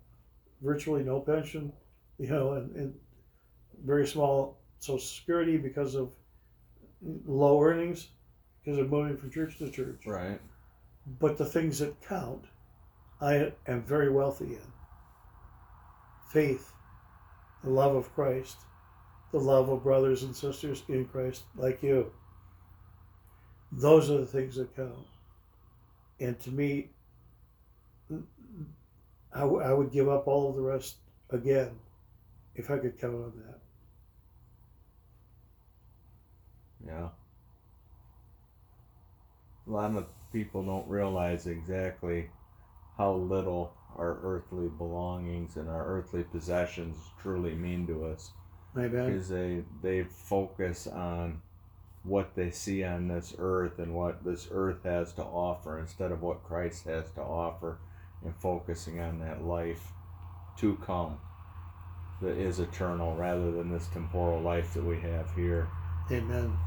virtually 0.61 1.03
no 1.03 1.19
pension, 1.19 1.71
you 2.17 2.29
know, 2.29 2.53
and, 2.53 2.75
and 2.75 2.93
very 3.85 4.07
small 4.07 4.57
Social 4.79 4.99
Security 4.99 5.57
because 5.57 5.95
of 5.95 6.11
low 7.25 7.61
earnings, 7.61 8.07
because 8.63 8.79
of 8.79 8.89
moving 8.89 9.17
from 9.17 9.31
church 9.31 9.57
to 9.59 9.69
church. 9.69 10.01
Right. 10.05 10.39
But 11.19 11.37
the 11.37 11.45
things 11.45 11.79
that 11.79 12.01
count, 12.01 12.45
I 13.21 13.53
am 13.67 13.83
very 13.83 14.11
wealthy 14.11 14.45
in. 14.45 14.71
Faith, 16.29 16.71
the 17.63 17.69
love 17.69 17.95
of 17.95 18.13
Christ, 18.13 18.57
the 19.31 19.39
love 19.39 19.69
of 19.69 19.83
brothers 19.83 20.23
and 20.23 20.35
sisters 20.35 20.83
in 20.89 21.05
Christ 21.05 21.43
like 21.55 21.81
you. 21.81 22.11
Those 23.71 24.09
are 24.09 24.17
the 24.19 24.25
things 24.25 24.55
that 24.55 24.75
count. 24.75 25.07
And 26.19 26.39
to 26.41 26.51
me, 26.51 26.89
I, 29.33 29.41
w- 29.41 29.61
I 29.61 29.73
would 29.73 29.91
give 29.91 30.09
up 30.09 30.27
all 30.27 30.49
of 30.49 30.55
the 30.55 30.61
rest 30.61 30.95
again 31.29 31.71
if 32.55 32.71
I 32.71 32.77
could 32.77 32.99
count 32.99 33.13
on 33.13 33.33
that. 33.45 33.59
Yeah. 36.85 37.09
A 39.67 39.69
lot 39.69 39.95
of 39.95 40.07
people 40.31 40.63
don't 40.63 40.87
realize 40.87 41.45
exactly 41.47 42.29
how 42.97 43.13
little 43.13 43.73
our 43.97 44.19
earthly 44.23 44.69
belongings 44.69 45.57
and 45.57 45.69
our 45.69 45.85
earthly 45.85 46.23
possessions 46.23 46.97
truly 47.21 47.53
mean 47.55 47.85
to 47.87 48.05
us 48.05 48.31
Amen. 48.77 49.11
because 49.11 49.27
they 49.27 49.63
they 49.81 50.03
focus 50.03 50.87
on 50.87 51.41
what 52.07 52.35
they 52.35 52.51
see 52.51 52.83
on 52.83 53.07
this 53.07 53.35
earth 53.37 53.79
and 53.79 53.93
what 53.93 54.23
this 54.23 54.47
earth 54.51 54.83
has 54.83 55.13
to 55.13 55.23
offer 55.23 55.79
instead 55.79 56.11
of 56.11 56.21
what 56.21 56.43
Christ 56.43 56.85
has 56.85 57.11
to 57.11 57.21
offer 57.21 57.79
and 58.23 58.35
focusing 58.35 58.99
on 58.99 59.19
that 59.19 59.43
life 59.43 59.91
to 60.59 60.75
come 60.77 61.17
that 62.21 62.37
is 62.37 62.59
eternal 62.59 63.15
rather 63.15 63.51
than 63.51 63.71
this 63.71 63.87
temporal 63.87 64.41
life 64.41 64.73
that 64.73 64.83
we 64.83 64.99
have 64.99 65.33
here. 65.35 65.67
Amen. 66.11 66.57